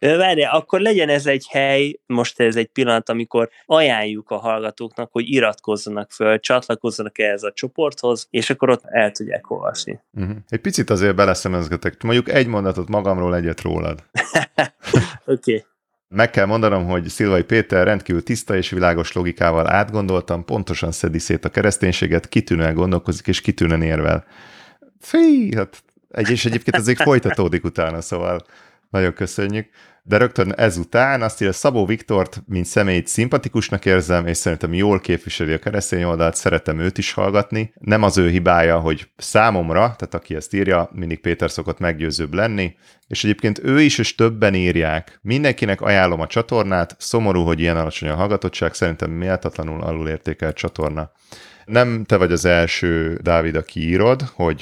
Várj, 0.00 0.42
akkor 0.42 0.80
legyen 0.80 1.08
ez 1.08 1.26
egy 1.26 1.46
hely, 1.50 2.00
most 2.06 2.40
ez 2.40 2.56
egy 2.56 2.66
pillanat, 2.66 3.08
amikor 3.08 3.48
ajánljuk 3.66 4.30
a 4.30 4.36
hallgatóknak, 4.36 5.08
hogy 5.12 5.30
iratkozzanak 5.30 6.12
föl, 6.12 6.40
csatlakozzanak 6.40 7.18
ehhez 7.18 7.42
a 7.42 7.52
csoporthoz, 7.52 8.26
és 8.30 8.50
akkor 8.50 8.70
ott 8.70 8.82
el 8.84 9.10
tudják 9.10 9.50
olvasni. 9.50 10.00
Uh-huh. 10.12 10.36
Egy 10.48 10.60
picit 10.60 10.90
azért 10.90 11.14
beleszemezgetek, 11.14 12.02
mondjuk 12.02 12.28
egy 12.28 12.46
mondatot 12.46 12.88
magamról, 12.88 13.36
egyet 13.36 13.60
rólad. 13.60 14.02
Oké. 15.24 15.54
okay. 15.54 15.64
Meg 16.14 16.30
kell 16.30 16.46
mondanom, 16.46 16.86
hogy 16.86 17.08
Szilvai 17.08 17.42
Péter 17.42 17.84
rendkívül 17.84 18.22
tiszta 18.22 18.56
és 18.56 18.70
világos 18.70 19.12
logikával 19.12 19.70
átgondoltam, 19.70 20.44
pontosan 20.44 20.92
szedi 20.92 21.18
szét 21.18 21.44
a 21.44 21.48
kereszténységet, 21.48 22.28
kitűnően 22.28 22.74
gondolkozik 22.74 23.26
és 23.26 23.40
kitűnően 23.40 23.82
érvel. 23.82 24.24
Fí, 25.00 25.54
hát 25.56 25.82
egy, 26.08 26.30
és 26.30 26.44
egyébként 26.44 26.86
még 26.86 26.96
folytatódik 26.96 27.64
utána, 27.64 28.00
szóval 28.00 28.44
nagyon 28.90 29.12
köszönjük. 29.12 29.68
De 30.02 30.16
rögtön 30.16 30.52
ezután 30.52 31.22
azt 31.22 31.40
írja, 31.40 31.52
Szabó 31.52 31.86
Viktort, 31.86 32.42
mint 32.46 32.66
személyt 32.66 33.06
szimpatikusnak 33.06 33.84
érzem, 33.84 34.26
és 34.26 34.36
szerintem 34.36 34.74
jól 34.74 35.00
képviseli 35.00 35.52
a 35.52 35.58
keresztény 35.58 36.04
oldalt, 36.04 36.34
szeretem 36.34 36.78
őt 36.78 36.98
is 36.98 37.12
hallgatni. 37.12 37.72
Nem 37.74 38.02
az 38.02 38.18
ő 38.18 38.28
hibája, 38.28 38.78
hogy 38.78 39.10
számomra, 39.16 39.80
tehát 39.80 40.14
aki 40.14 40.34
ezt 40.34 40.54
írja, 40.54 40.90
mindig 40.92 41.20
Péter 41.20 41.50
szokott 41.50 41.78
meggyőzőbb 41.78 42.34
lenni, 42.34 42.76
és 43.06 43.24
egyébként 43.24 43.60
ő 43.62 43.80
is, 43.80 43.98
és 43.98 44.14
többen 44.14 44.54
írják. 44.54 45.18
Mindenkinek 45.22 45.80
ajánlom 45.80 46.20
a 46.20 46.26
csatornát, 46.26 46.96
szomorú, 46.98 47.42
hogy 47.44 47.60
ilyen 47.60 47.76
alacsony 47.76 48.08
a 48.08 48.14
hallgatottság, 48.14 48.74
szerintem 48.74 49.10
méltatlanul 49.10 49.82
alulértékelt 49.82 50.56
csatorna 50.56 51.12
nem 51.68 52.04
te 52.04 52.16
vagy 52.16 52.32
az 52.32 52.44
első, 52.44 53.18
Dávid, 53.22 53.56
aki 53.56 53.80
írod, 53.80 54.22
hogy 54.32 54.60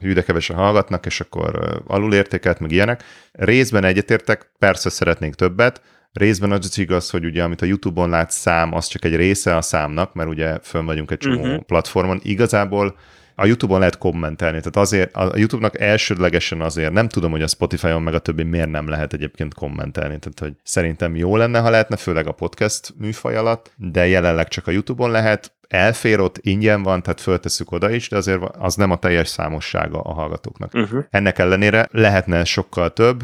hű, 0.00 0.12
de 0.12 0.22
kevesen 0.22 0.56
hallgatnak, 0.56 1.06
és 1.06 1.20
akkor 1.20 1.80
alulértékelt, 1.86 2.60
meg 2.60 2.70
ilyenek. 2.70 3.04
Részben 3.32 3.84
egyetértek, 3.84 4.50
persze 4.58 4.90
szeretnénk 4.90 5.34
többet, 5.34 5.82
részben 6.12 6.52
az 6.52 6.66
is 6.70 6.76
igaz, 6.76 7.10
hogy 7.10 7.24
ugye 7.24 7.42
amit 7.42 7.62
a 7.62 7.66
YouTube-on 7.66 8.10
látsz 8.10 8.36
szám, 8.36 8.74
az 8.74 8.86
csak 8.86 9.04
egy 9.04 9.16
része 9.16 9.56
a 9.56 9.62
számnak, 9.62 10.14
mert 10.14 10.28
ugye 10.28 10.58
fönn 10.62 10.84
vagyunk 10.84 11.10
egy 11.10 11.18
csomó 11.18 11.40
uh-huh. 11.40 11.62
platformon. 11.62 12.20
Igazából 12.22 12.96
a 13.34 13.46
YouTube-on 13.46 13.78
lehet 13.78 13.98
kommentelni, 13.98 14.58
tehát 14.58 14.76
azért 14.76 15.16
a 15.16 15.32
YouTube-nak 15.34 15.80
elsődlegesen 15.80 16.60
azért, 16.60 16.92
nem 16.92 17.08
tudom, 17.08 17.30
hogy 17.30 17.42
a 17.42 17.46
Spotify-on 17.46 18.02
meg 18.02 18.14
a 18.14 18.18
többi 18.18 18.42
miért 18.42 18.70
nem 18.70 18.88
lehet 18.88 19.12
egyébként 19.12 19.54
kommentelni, 19.54 20.18
tehát 20.18 20.38
hogy 20.38 20.52
szerintem 20.62 21.16
jó 21.16 21.36
lenne, 21.36 21.58
ha 21.58 21.70
lehetne, 21.70 21.96
főleg 21.96 22.26
a 22.26 22.32
podcast 22.32 22.94
műfaj 22.98 23.36
alatt, 23.36 23.72
de 23.76 24.06
jelenleg 24.06 24.48
csak 24.48 24.66
a 24.66 24.70
YouTube-on 24.70 25.10
lehet, 25.10 25.52
elfér 25.68 26.20
ott, 26.20 26.38
ingyen 26.38 26.82
van, 26.82 27.02
tehát 27.02 27.20
föltesszük 27.20 27.72
oda 27.72 27.90
is, 27.90 28.08
de 28.08 28.16
azért 28.16 28.42
az 28.58 28.74
nem 28.74 28.90
a 28.90 28.98
teljes 28.98 29.28
számossága 29.28 30.00
a 30.00 30.12
hallgatóknak. 30.12 30.74
Uh-huh. 30.74 31.04
Ennek 31.10 31.38
ellenére 31.38 31.88
lehetne 31.90 32.44
sokkal 32.44 32.92
több, 32.92 33.22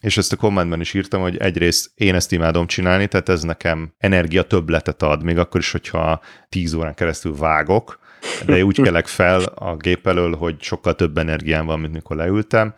és 0.00 0.16
ezt 0.16 0.32
a 0.32 0.36
kommentben 0.36 0.80
is 0.80 0.94
írtam, 0.94 1.20
hogy 1.20 1.36
egyrészt 1.36 1.90
én 1.94 2.14
ezt 2.14 2.32
imádom 2.32 2.66
csinálni, 2.66 3.06
tehát 3.06 3.28
ez 3.28 3.42
nekem 3.42 3.94
energia 3.98 4.42
többletet 4.42 5.02
ad, 5.02 5.22
még 5.22 5.38
akkor 5.38 5.60
is, 5.60 5.70
hogyha 5.70 6.20
10 6.48 6.74
órán 6.74 6.94
keresztül 6.94 7.36
vágok, 7.36 7.98
de 8.46 8.64
úgy 8.64 8.80
kelek 8.82 9.06
fel 9.06 9.42
a 9.42 9.76
gép 9.76 10.06
elől, 10.06 10.36
hogy 10.36 10.62
sokkal 10.62 10.94
több 10.94 11.18
energiám 11.18 11.66
van, 11.66 11.80
mint 11.80 11.92
mikor 11.92 12.16
leültem, 12.16 12.74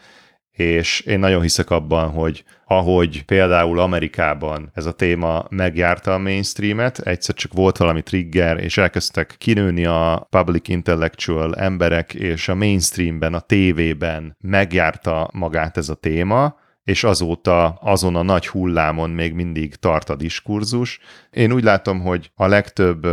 és 0.57 1.01
én 1.01 1.19
nagyon 1.19 1.43
hiszek 1.43 1.71
abban, 1.71 2.11
hogy 2.11 2.45
ahogy 2.67 3.25
például 3.25 3.79
Amerikában 3.79 4.71
ez 4.75 4.87
a 4.87 4.93
téma 4.93 5.45
megjárta 5.49 6.15
a 6.15 6.19
mainstreamet, 6.19 6.99
egyszer 6.99 7.35
csak 7.35 7.53
volt 7.53 7.77
valami 7.77 8.03
trigger, 8.03 8.59
és 8.59 8.79
elkezdtek 8.79 9.35
kinőni 9.39 9.85
a 9.85 10.27
public 10.31 10.69
intellectual 10.69 11.55
emberek, 11.55 12.15
és 12.15 12.49
a 12.49 12.55
mainstreamben, 12.55 13.35
a 13.35 13.41
tévében 13.41 14.37
megjárta 14.41 15.31
magát 15.33 15.77
ez 15.77 15.89
a 15.89 15.95
téma, 15.95 16.63
és 16.85 17.05
azóta 17.05 17.69
azon 17.69 18.17
a 18.17 18.23
nagy 18.23 18.47
hullámon 18.47 19.11
még 19.11 19.33
mindig 19.33 19.75
tart 19.75 20.11
a 20.11 20.17
diskurzus. 20.17 21.01
Én 21.31 21.53
úgy 21.53 21.63
látom, 21.63 22.01
hogy 22.01 22.31
a 22.35 22.47
legtöbb 22.47 23.07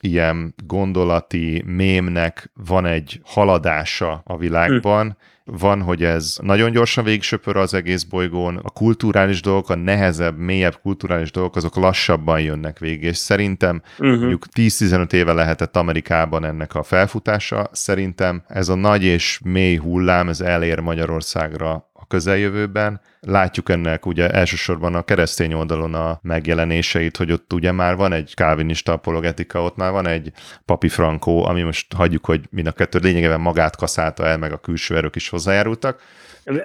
ilyen 0.00 0.54
gondolati 0.66 1.62
mémnek 1.66 2.50
van 2.54 2.86
egy 2.86 3.20
haladása 3.24 4.22
a 4.24 4.36
világban, 4.36 5.06
hm 5.06 5.32
van, 5.44 5.82
hogy 5.82 6.04
ez 6.04 6.36
nagyon 6.42 6.70
gyorsan 6.70 7.04
végsöpör 7.04 7.56
az 7.56 7.74
egész 7.74 8.02
bolygón, 8.02 8.56
a 8.56 8.70
kulturális 8.70 9.40
dolgok, 9.40 9.70
a 9.70 9.74
nehezebb, 9.74 10.38
mélyebb 10.38 10.78
kulturális 10.82 11.30
dolgok, 11.30 11.56
azok 11.56 11.76
lassabban 11.76 12.40
jönnek 12.40 12.78
végig, 12.78 13.02
és 13.02 13.16
szerintem 13.16 13.82
uh-huh. 13.98 14.18
mondjuk 14.18 14.44
10-15 14.56 15.12
éve 15.12 15.32
lehetett 15.32 15.76
Amerikában 15.76 16.44
ennek 16.44 16.74
a 16.74 16.82
felfutása, 16.82 17.68
szerintem 17.72 18.42
ez 18.48 18.68
a 18.68 18.74
nagy 18.74 19.02
és 19.02 19.40
mély 19.44 19.76
hullám, 19.76 20.28
ez 20.28 20.40
elér 20.40 20.80
Magyarországra 20.80 21.92
a 22.04 22.06
közeljövőben. 22.06 23.00
Látjuk 23.20 23.68
ennek 23.68 24.06
ugye 24.06 24.30
elsősorban 24.30 24.94
a 24.94 25.02
keresztény 25.02 25.52
oldalon 25.52 25.94
a 25.94 26.18
megjelenéseit, 26.22 27.16
hogy 27.16 27.32
ott 27.32 27.52
ugye 27.52 27.72
már 27.72 27.96
van 27.96 28.12
egy 28.12 28.34
kávinista 28.34 28.92
apologetika, 28.92 29.62
ott 29.62 29.76
már 29.76 29.92
van 29.92 30.06
egy 30.06 30.32
papi 30.64 30.88
frankó, 30.88 31.44
ami 31.44 31.62
most 31.62 31.92
hagyjuk, 31.92 32.24
hogy 32.24 32.46
mind 32.50 32.66
a 32.66 32.72
kettő 32.72 32.98
lényegében 32.98 33.40
magát 33.40 33.76
kaszálta 33.76 34.26
el, 34.26 34.38
meg 34.38 34.52
a 34.52 34.58
külső 34.58 34.96
erők 34.96 35.16
is 35.16 35.28
hozzájárultak. 35.28 36.02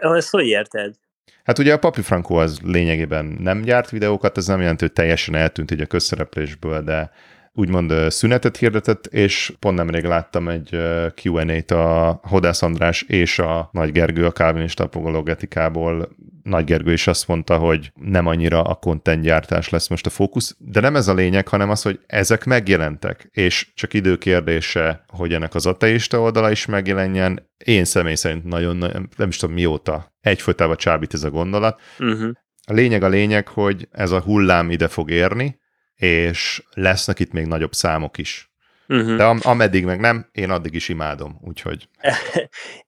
Ezt 0.02 0.30
hogy 0.30 0.48
érted? 0.48 0.96
Hát 1.44 1.60
ugye 1.60 1.74
a 1.74 1.78
Papi 1.78 2.02
Franco 2.02 2.36
az 2.36 2.60
lényegében 2.64 3.26
nem 3.26 3.62
gyárt 3.62 3.90
videókat, 3.90 4.38
ez 4.38 4.48
nem 4.48 4.60
jelenti, 4.60 4.84
hogy 4.84 4.94
teljesen 4.94 5.36
eltűnt 5.36 5.72
így 5.72 5.82
a 5.82 5.86
közszereplésből, 5.86 6.82
de 6.82 7.12
úgymond 7.54 7.94
szünetet 8.10 8.58
hirdetett, 8.58 9.06
és 9.06 9.54
pont 9.60 9.78
nemrég 9.78 10.04
láttam 10.04 10.48
egy 10.48 10.76
Q&A-t 11.24 11.72
a 11.72 12.20
Hodász 12.24 12.62
András 12.62 13.02
és 13.02 13.40
a 13.40 13.70
Nagy 13.72 13.92
Gergő 13.92 14.26
a 14.26 14.32
Calvinista 14.32 14.84
apologetikából. 14.84 16.10
Nagy 16.44 16.64
Gergő 16.64 16.92
is 16.92 17.08
azt 17.08 17.28
mondta, 17.28 17.58
hogy 17.58 17.92
nem 17.96 18.26
annyira 18.26 18.62
a 18.62 18.76
content 18.76 19.24
gyártás 19.24 19.70
lesz 19.70 19.88
most 19.88 20.06
a 20.06 20.10
fókusz, 20.10 20.56
de 20.60 20.80
nem 20.80 20.96
ez 20.96 21.08
a 21.08 21.14
lényeg, 21.14 21.48
hanem 21.48 21.70
az, 21.70 21.82
hogy 21.82 22.00
ezek 22.08 22.46
megjelentek, 22.46 23.30
és 23.32 23.72
csak 23.76 23.94
időkérdése, 23.94 25.04
hogy 25.08 25.34
ennek 25.34 25.56
az 25.56 25.66
ateista 25.66 26.20
oldala 26.20 26.52
is 26.52 26.66
megjelenjen. 26.66 27.50
Én 27.58 27.86
személy 27.86 28.16
szerint 28.16 28.44
nagyon, 28.44 28.78
nem 29.18 29.28
is 29.28 29.38
tudom 29.38 29.56
mióta, 29.56 30.16
egyfolytában 30.22 30.76
csábít 30.76 31.14
ez 31.14 31.24
a 31.24 31.30
gondolat. 31.30 31.82
Uh-huh. 32.00 32.32
A 32.68 32.74
lényeg 32.74 33.04
a 33.04 33.08
lényeg, 33.10 33.48
hogy 33.48 33.88
ez 33.92 34.12
a 34.12 34.22
hullám 34.22 34.72
ide 34.72 34.88
fog 34.88 35.12
érni, 35.12 35.60
és 36.00 36.64
lesznek 36.74 37.20
itt 37.20 37.32
még 37.32 37.46
nagyobb 37.46 37.74
számok 37.74 38.18
is. 38.18 38.52
Uh-huh. 38.90 39.16
De 39.16 39.26
am- 39.26 39.40
ameddig 39.44 39.86
meg 39.86 40.00
nem, 40.00 40.30
én 40.32 40.50
addig 40.50 40.74
is 40.74 40.90
imádom, 40.90 41.40
úgyhogy. 41.42 41.88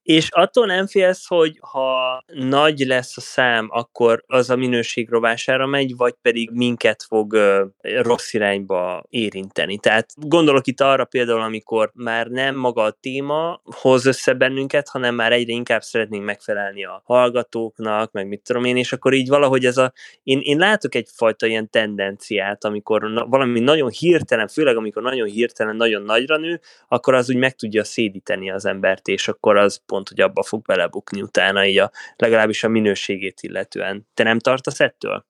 és 0.04 0.28
attól 0.30 0.66
nem 0.66 0.88
félsz, 0.88 1.28
hogy 1.28 1.58
ha 1.62 2.24
nagy 2.34 2.80
lesz 2.80 3.18
a 3.18 3.22
szám, 3.22 3.68
akkor 3.72 4.24
az 4.28 4.50
a 4.50 4.56
minőség 4.56 5.10
rovására 5.10 5.66
megy, 5.66 5.96
vagy 5.96 6.14
pedig 6.22 6.50
minket 6.54 7.04
fog 7.08 7.34
uh, 7.34 8.02
rossz 8.02 8.34
irányba 8.34 9.04
érinteni. 9.10 9.78
Tehát 9.78 10.10
gondolok 10.16 10.68
itt 10.68 10.82
arra 10.82 11.06
például, 11.06 11.42
amikor 11.42 11.92
már 11.94 12.28
nem 12.28 12.56
maga 12.56 12.84
a 12.84 12.98
téma 13.00 13.62
hoz 13.64 14.06
össze 14.06 14.34
bennünket, 14.34 14.90
hanem 14.90 15.16
már 15.16 15.32
egyre 15.32 15.54
inkább 15.54 15.82
szeretnénk 15.82 16.26
megfelelni 16.26 16.86
a 16.86 17.02
hallgatóknak, 17.06 18.12
meg 18.12 18.28
mit 18.28 18.42
tudom 18.44 18.64
én, 18.64 18.78
és 18.78 18.94
akkor 18.94 19.14
így 19.14 19.28
valahogy 19.28 19.66
ez 19.66 19.78
a, 19.78 19.94
én, 20.24 20.40
én 20.42 20.58
látok 20.58 20.96
egyfajta 20.96 21.46
ilyen 21.46 21.70
tendenciát, 21.70 22.64
amikor 22.64 23.12
na, 23.12 23.26
valami 23.26 23.60
nagyon 23.60 23.90
hirtelen, 23.90 24.48
főleg 24.48 24.78
amikor 24.78 25.02
nagyon 25.02 25.28
hirtelen, 25.28 25.76
nagyon 25.76 25.91
nagyon 25.92 26.06
nagyra 26.06 26.38
nő, 26.38 26.60
akkor 26.88 27.14
az 27.14 27.30
úgy 27.30 27.36
meg 27.36 27.56
tudja 27.56 27.84
szédíteni 27.84 28.52
az 28.52 28.66
embert, 28.66 29.08
és 29.08 29.28
akkor 29.28 29.58
az 29.58 29.82
pont, 29.86 30.10
hogy 30.10 30.22
abba 30.22 30.44
fog 30.44 30.62
belebukni 30.62 31.22
utána, 31.22 31.66
így 31.66 31.78
a, 31.78 31.92
legalábbis 32.16 32.64
a 32.64 32.68
minőségét 32.68 33.42
illetően. 33.42 34.08
Te 34.14 34.24
nem 34.24 34.40
tartasz 34.40 34.80
ettől? 34.80 35.26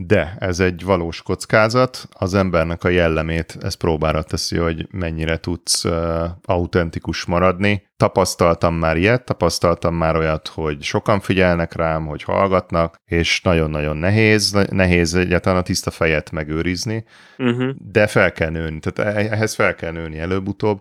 De 0.00 0.36
ez 0.38 0.60
egy 0.60 0.84
valós 0.84 1.22
kockázat, 1.22 2.08
az 2.12 2.34
embernek 2.34 2.84
a 2.84 2.88
jellemét 2.88 3.58
ez 3.62 3.74
próbára 3.74 4.22
teszi, 4.22 4.56
hogy 4.56 4.86
mennyire 4.90 5.36
tudsz 5.36 5.84
uh, 5.84 6.24
autentikus 6.44 7.24
maradni. 7.24 7.86
Tapasztaltam 7.96 8.74
már 8.74 8.96
ilyet, 8.96 9.24
tapasztaltam 9.24 9.94
már 9.94 10.16
olyat, 10.16 10.48
hogy 10.48 10.82
sokan 10.82 11.20
figyelnek 11.20 11.74
rám, 11.74 12.06
hogy 12.06 12.22
hallgatnak, 12.22 13.00
és 13.04 13.40
nagyon-nagyon 13.42 13.96
nehéz, 13.96 14.66
nehéz 14.70 15.14
egyáltalán 15.14 15.58
a 15.58 15.62
tiszta 15.62 15.90
fejet 15.90 16.30
megőrizni, 16.30 17.04
uh-huh. 17.38 17.70
de 17.78 18.06
fel 18.06 18.32
kell 18.32 18.50
nőni, 18.50 18.78
tehát 18.80 19.16
e-, 19.16 19.32
ehhez 19.32 19.54
fel 19.54 19.74
kell 19.74 19.92
nőni 19.92 20.18
előbb-utóbb 20.18 20.80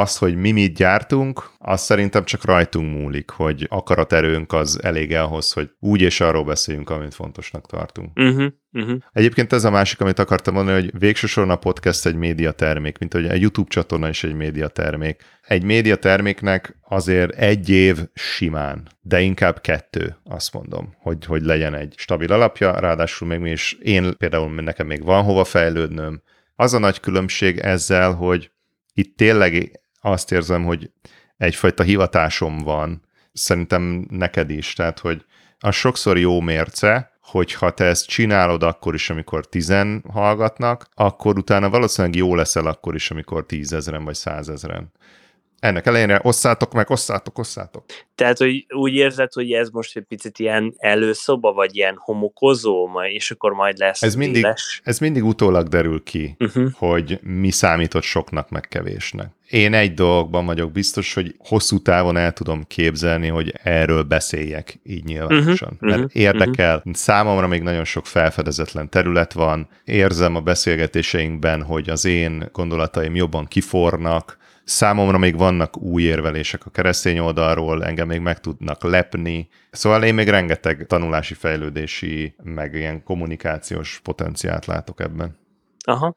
az, 0.00 0.16
hogy 0.16 0.36
mi 0.36 0.50
mit 0.50 0.74
gyártunk, 0.74 1.50
az 1.58 1.80
szerintem 1.80 2.24
csak 2.24 2.44
rajtunk 2.44 2.98
múlik, 2.98 3.30
hogy 3.30 3.66
akaraterőnk 3.70 4.52
az 4.52 4.82
elég 4.82 5.14
ahhoz, 5.14 5.52
hogy 5.52 5.70
úgy 5.80 6.00
és 6.00 6.20
arról 6.20 6.44
beszéljünk, 6.44 6.90
amit 6.90 7.14
fontosnak 7.14 7.66
tartunk. 7.66 8.18
Uh-huh, 8.18 8.52
uh-huh. 8.72 8.98
Egyébként 9.12 9.52
ez 9.52 9.64
a 9.64 9.70
másik, 9.70 10.00
amit 10.00 10.18
akartam 10.18 10.54
mondani, 10.54 10.80
hogy 10.80 10.98
végsősorban 10.98 11.54
a 11.54 11.58
podcast 11.58 12.06
egy 12.06 12.14
médiatermék, 12.14 12.98
mint 12.98 13.12
hogy 13.12 13.26
egy 13.26 13.40
YouTube 13.40 13.68
csatorna 13.68 14.08
is 14.08 14.24
egy 14.24 14.34
médiatermék. 14.34 15.22
Egy 15.46 15.62
médiaterméknek 15.62 16.78
azért 16.88 17.30
egy 17.30 17.68
év 17.68 17.98
simán, 18.14 18.88
de 19.00 19.20
inkább 19.20 19.60
kettő, 19.60 20.16
azt 20.24 20.52
mondom, 20.52 20.94
hogy, 20.98 21.24
hogy 21.24 21.42
legyen 21.42 21.74
egy 21.74 21.94
stabil 21.96 22.32
alapja, 22.32 22.78
ráadásul 22.78 23.28
még 23.28 23.38
mi 23.38 23.50
is, 23.50 23.76
én 23.82 24.16
például 24.16 24.54
nekem 24.54 24.86
még 24.86 25.04
van 25.04 25.22
hova 25.22 25.44
fejlődnöm. 25.44 26.22
Az 26.56 26.74
a 26.74 26.78
nagy 26.78 27.00
különbség 27.00 27.58
ezzel, 27.58 28.12
hogy 28.12 28.50
itt 28.94 29.16
tényleg 29.16 29.82
azt 30.04 30.32
érzem, 30.32 30.64
hogy 30.64 30.90
egyfajta 31.36 31.82
hivatásom 31.82 32.58
van, 32.58 33.02
szerintem 33.32 34.06
neked 34.10 34.50
is, 34.50 34.72
tehát 34.72 34.98
hogy 34.98 35.24
az 35.58 35.74
sokszor 35.74 36.18
jó 36.18 36.40
mérce, 36.40 37.12
hogyha 37.20 37.70
te 37.70 37.84
ezt 37.84 38.06
csinálod 38.06 38.62
akkor 38.62 38.94
is, 38.94 39.10
amikor 39.10 39.46
tizen 39.46 40.04
hallgatnak, 40.12 40.86
akkor 40.94 41.38
utána 41.38 41.70
valószínűleg 41.70 42.16
jó 42.16 42.34
leszel 42.34 42.66
akkor 42.66 42.94
is, 42.94 43.10
amikor 43.10 43.46
tízezren 43.46 44.04
vagy 44.04 44.14
százezren 44.14 44.92
ennek 45.64 45.86
elejére 45.86 46.20
osszátok 46.22 46.72
meg, 46.72 46.90
osszátok, 46.90 47.38
osszátok. 47.38 47.84
Tehát, 48.14 48.38
hogy 48.38 48.66
úgy 48.68 48.94
érzed, 48.94 49.32
hogy 49.32 49.52
ez 49.52 49.68
most 49.68 49.96
egy 49.96 50.02
picit 50.02 50.38
ilyen 50.38 50.74
előszoba, 50.76 51.52
vagy 51.52 51.76
ilyen 51.76 51.94
homokozó, 51.98 52.88
és 53.08 53.30
akkor 53.30 53.52
majd 53.52 53.78
lesz 53.78 54.02
ez 54.02 54.14
mindig, 54.14 54.46
ez 54.82 54.98
mindig 54.98 55.24
utólag 55.24 55.68
derül 55.68 56.02
ki, 56.02 56.36
uh-huh. 56.38 56.72
hogy 56.72 57.18
mi 57.22 57.50
számított 57.50 58.02
soknak, 58.02 58.50
meg 58.50 58.60
kevésnek. 58.68 59.28
Én 59.50 59.74
egy 59.74 59.94
dologban 59.94 60.46
vagyok 60.46 60.72
biztos, 60.72 61.14
hogy 61.14 61.34
hosszú 61.38 61.78
távon 61.78 62.16
el 62.16 62.32
tudom 62.32 62.64
képzelni, 62.66 63.28
hogy 63.28 63.52
erről 63.62 64.02
beszéljek 64.02 64.80
így 64.82 65.04
nyilvánosan. 65.04 65.68
Uh-huh, 65.72 65.88
Mert 65.88 66.04
uh-huh, 66.04 66.20
érdekel, 66.22 66.76
uh-huh. 66.76 66.94
számomra 66.94 67.46
még 67.46 67.62
nagyon 67.62 67.84
sok 67.84 68.06
felfedezetlen 68.06 68.88
terület 68.88 69.32
van, 69.32 69.68
érzem 69.84 70.36
a 70.36 70.40
beszélgetéseinkben, 70.40 71.62
hogy 71.62 71.88
az 71.90 72.04
én 72.04 72.48
gondolataim 72.52 73.14
jobban 73.14 73.46
kifornak, 73.46 74.42
Számomra 74.64 75.18
még 75.18 75.36
vannak 75.36 75.76
új 75.76 76.02
érvelések 76.02 76.66
a 76.66 76.70
keresztény 76.70 77.18
oldalról, 77.18 77.84
engem 77.84 78.06
még 78.06 78.20
meg 78.20 78.40
tudnak 78.40 78.82
lepni. 78.82 79.48
Szóval 79.70 80.02
én 80.02 80.14
még 80.14 80.28
rengeteg 80.28 80.86
tanulási, 80.86 81.34
fejlődési, 81.34 82.34
meg 82.42 82.74
ilyen 82.74 83.02
kommunikációs 83.02 84.00
potenciált 84.02 84.66
látok 84.66 85.00
ebben. 85.00 85.36
Aha. 85.84 86.16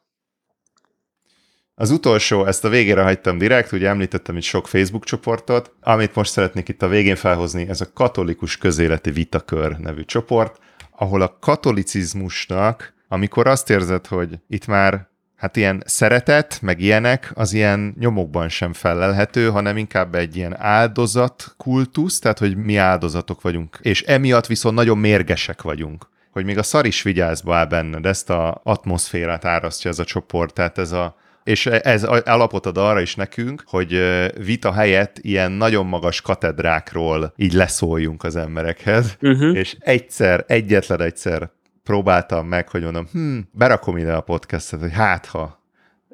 Az 1.75 1.91
utolsó, 1.91 2.45
ezt 2.45 2.65
a 2.65 2.69
végére 2.69 3.01
hagytam 3.01 3.37
direkt, 3.37 3.71
ugye 3.71 3.87
említettem 3.87 4.37
itt 4.37 4.43
sok 4.43 4.67
Facebook 4.67 5.05
csoportot, 5.05 5.75
amit 5.81 6.15
most 6.15 6.31
szeretnék 6.31 6.69
itt 6.69 6.81
a 6.81 6.87
végén 6.87 7.15
felhozni, 7.15 7.67
ez 7.69 7.81
a 7.81 7.93
katolikus 7.93 8.57
közéleti 8.57 9.11
vitakör 9.11 9.77
nevű 9.77 10.03
csoport, 10.03 10.59
ahol 10.91 11.21
a 11.21 11.37
katolicizmusnak, 11.39 12.93
amikor 13.07 13.47
azt 13.47 13.69
érzed, 13.69 14.07
hogy 14.07 14.39
itt 14.47 14.67
már 14.67 15.07
hát 15.37 15.55
ilyen 15.55 15.83
szeretet, 15.85 16.59
meg 16.61 16.81
ilyenek, 16.81 17.31
az 17.33 17.53
ilyen 17.53 17.95
nyomokban 17.99 18.49
sem 18.49 18.73
felelhető, 18.73 19.49
hanem 19.49 19.77
inkább 19.77 20.15
egy 20.15 20.35
ilyen 20.35 20.59
áldozat 20.59 21.53
kultusz, 21.57 22.19
tehát 22.19 22.39
hogy 22.39 22.55
mi 22.55 22.75
áldozatok 22.75 23.41
vagyunk, 23.41 23.79
és 23.81 24.01
emiatt 24.01 24.47
viszont 24.47 24.75
nagyon 24.75 24.97
mérgesek 24.97 25.61
vagyunk. 25.61 26.07
Hogy 26.31 26.45
még 26.45 26.57
a 26.57 26.63
szar 26.63 26.85
is 26.85 27.01
vigyázba 27.01 27.55
áll 27.55 27.65
benned, 27.65 28.05
ezt 28.05 28.29
a 28.29 28.61
atmoszférát 28.63 29.45
árasztja 29.45 29.89
ez 29.89 29.99
a 29.99 30.03
csoport, 30.03 30.53
tehát 30.53 30.77
ez 30.77 30.91
a 30.91 31.15
és 31.43 31.65
ez 31.65 32.03
alapot 32.03 32.65
ad 32.65 32.77
arra 32.77 33.01
is 33.01 33.15
nekünk, 33.15 33.63
hogy 33.65 34.01
vita 34.45 34.73
helyett 34.73 35.17
ilyen 35.21 35.51
nagyon 35.51 35.85
magas 35.85 36.21
katedrákról 36.21 37.33
így 37.35 37.53
leszóljunk 37.53 38.23
az 38.23 38.35
emberekhez, 38.35 39.17
uh-huh. 39.21 39.55
és 39.55 39.75
egyszer, 39.79 40.43
egyetlen 40.47 41.01
egyszer 41.01 41.49
próbáltam 41.87 42.47
meg, 42.47 42.69
hogy 42.69 42.83
mondom, 42.83 43.07
hm, 43.11 43.37
berakom 43.51 43.97
ide 43.97 44.13
a 44.13 44.21
podcastet, 44.21 44.79
hogy 44.79 44.93
hát 44.93 45.25
ha 45.25 45.63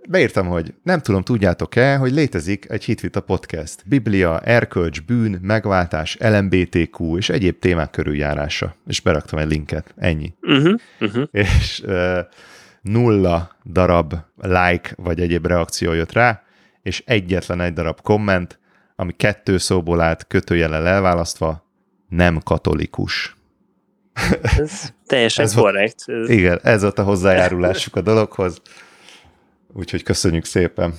beírtam, 0.09 0.47
hogy 0.47 0.73
nem 0.83 0.99
tudom, 0.99 1.23
tudjátok-e, 1.23 1.95
hogy 1.95 2.11
létezik 2.11 2.65
egy 2.69 2.83
hitvita 2.83 3.21
podcast. 3.21 3.83
Biblia, 3.85 4.39
erkölcs, 4.39 5.01
bűn, 5.01 5.39
megváltás, 5.41 6.17
LMBTQ 6.19 7.17
és 7.17 7.29
egyéb 7.29 7.59
témák 7.59 7.89
körüljárása. 7.89 8.75
És 8.87 9.01
beraktam 9.01 9.39
egy 9.39 9.47
linket. 9.47 9.93
Ennyi. 9.97 10.33
Uh-huh, 10.41 10.79
uh-huh. 10.99 11.23
És 11.31 11.81
uh, 11.85 12.19
nulla 12.81 13.57
darab 13.65 14.13
like 14.37 14.93
vagy 14.95 15.19
egyéb 15.19 15.45
reakció 15.45 15.93
jött 15.93 16.11
rá, 16.11 16.43
és 16.81 17.03
egyetlen 17.05 17.61
egy 17.61 17.73
darab 17.73 18.01
komment, 18.01 18.59
ami 18.95 19.11
kettő 19.11 19.57
szóból 19.57 20.01
állt 20.01 20.27
kötőjellel 20.27 20.87
elválasztva, 20.87 21.65
nem 22.09 22.39
katolikus. 22.43 23.35
Ez 24.59 24.93
teljesen 25.05 25.45
ez 25.45 25.53
korrekt. 25.53 26.03
Ez... 26.05 26.29
Igen, 26.29 26.59
ez 26.63 26.81
volt 26.81 26.99
a 26.99 27.03
hozzájárulásuk 27.03 27.95
a 27.95 28.01
dologhoz. 28.01 28.61
Úgyhogy 29.73 30.03
köszönjük 30.03 30.45
szépen. 30.45 30.93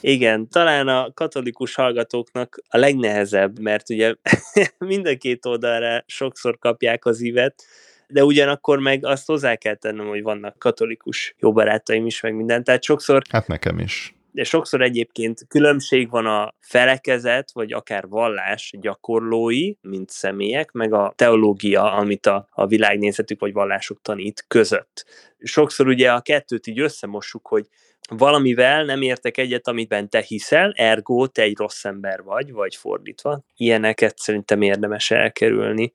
Igen, 0.00 0.48
talán 0.48 0.88
a 0.88 1.12
katolikus 1.14 1.74
hallgatóknak 1.74 2.62
a 2.68 2.76
legnehezebb, 2.76 3.58
mert 3.58 3.90
ugye 3.90 4.14
mind 4.78 5.06
a 5.06 5.16
két 5.16 5.46
oldalra 5.46 6.04
sokszor 6.06 6.58
kapják 6.58 7.04
az 7.04 7.20
ívet, 7.20 7.64
de 8.08 8.24
ugyanakkor 8.24 8.78
meg 8.78 9.06
azt 9.06 9.26
hozzá 9.26 9.54
kell 9.54 9.74
tennem, 9.74 10.06
hogy 10.06 10.22
vannak 10.22 10.58
katolikus 10.58 11.34
jó 11.38 11.52
barátaim 11.52 12.06
is, 12.06 12.20
meg 12.20 12.34
minden. 12.34 12.64
Tehát 12.64 12.82
sokszor... 12.82 13.22
Hát 13.30 13.46
nekem 13.46 13.78
is. 13.78 14.14
De 14.32 14.44
sokszor 14.44 14.82
egyébként 14.82 15.46
különbség 15.48 16.10
van 16.10 16.26
a 16.26 16.54
felekezet, 16.58 17.52
vagy 17.52 17.72
akár 17.72 18.08
vallás 18.08 18.74
gyakorlói, 18.80 19.72
mint 19.80 20.10
személyek, 20.10 20.72
meg 20.72 20.92
a 20.92 21.12
teológia, 21.16 21.92
amit 21.92 22.26
a, 22.26 22.48
a 22.50 22.66
világnézetük 22.66 23.40
vagy 23.40 23.52
vallásuk 23.52 24.02
tanít 24.02 24.44
között. 24.48 25.06
Sokszor 25.38 25.86
ugye 25.86 26.12
a 26.12 26.20
kettőt 26.20 26.66
így 26.66 26.80
összemossuk, 26.80 27.46
hogy 27.46 27.66
valamivel 28.08 28.84
nem 28.84 29.02
értek 29.02 29.36
egyet, 29.36 29.68
amiben 29.68 30.08
te 30.08 30.20
hiszel, 30.20 30.72
ergo 30.76 31.26
te 31.26 31.42
egy 31.42 31.56
rossz 31.56 31.84
ember 31.84 32.22
vagy, 32.22 32.52
vagy 32.52 32.76
fordítva. 32.76 33.40
Ilyeneket 33.56 34.18
szerintem 34.18 34.62
érdemes 34.62 35.10
elkerülni. 35.10 35.92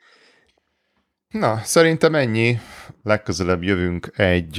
Na, 1.30 1.60
szerintem 1.64 2.16
ennyi. 2.16 2.60
Legközelebb 3.04 3.64
jövünk 3.64 4.12
egy 4.16 4.58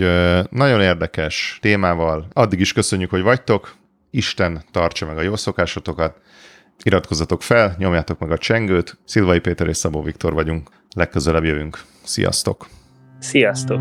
nagyon 0.50 0.80
érdekes 0.80 1.58
témával. 1.62 2.26
Addig 2.32 2.60
is 2.60 2.72
köszönjük, 2.72 3.10
hogy 3.10 3.22
vagytok. 3.22 3.74
Isten 4.10 4.64
tartsa 4.70 5.06
meg 5.06 5.16
a 5.16 5.22
jó 5.22 5.36
szokásotokat. 5.36 6.20
Iratkozzatok 6.82 7.42
fel, 7.42 7.74
nyomjátok 7.78 8.18
meg 8.18 8.30
a 8.30 8.38
csengőt. 8.38 8.98
Szilvai 9.04 9.38
Péter 9.38 9.66
és 9.66 9.76
Szabó 9.76 10.02
Viktor 10.02 10.32
vagyunk. 10.32 10.70
Legközelebb 10.94 11.44
jövünk. 11.44 11.80
Sziasztok! 12.04 12.68
Sziasztok! 13.18 13.80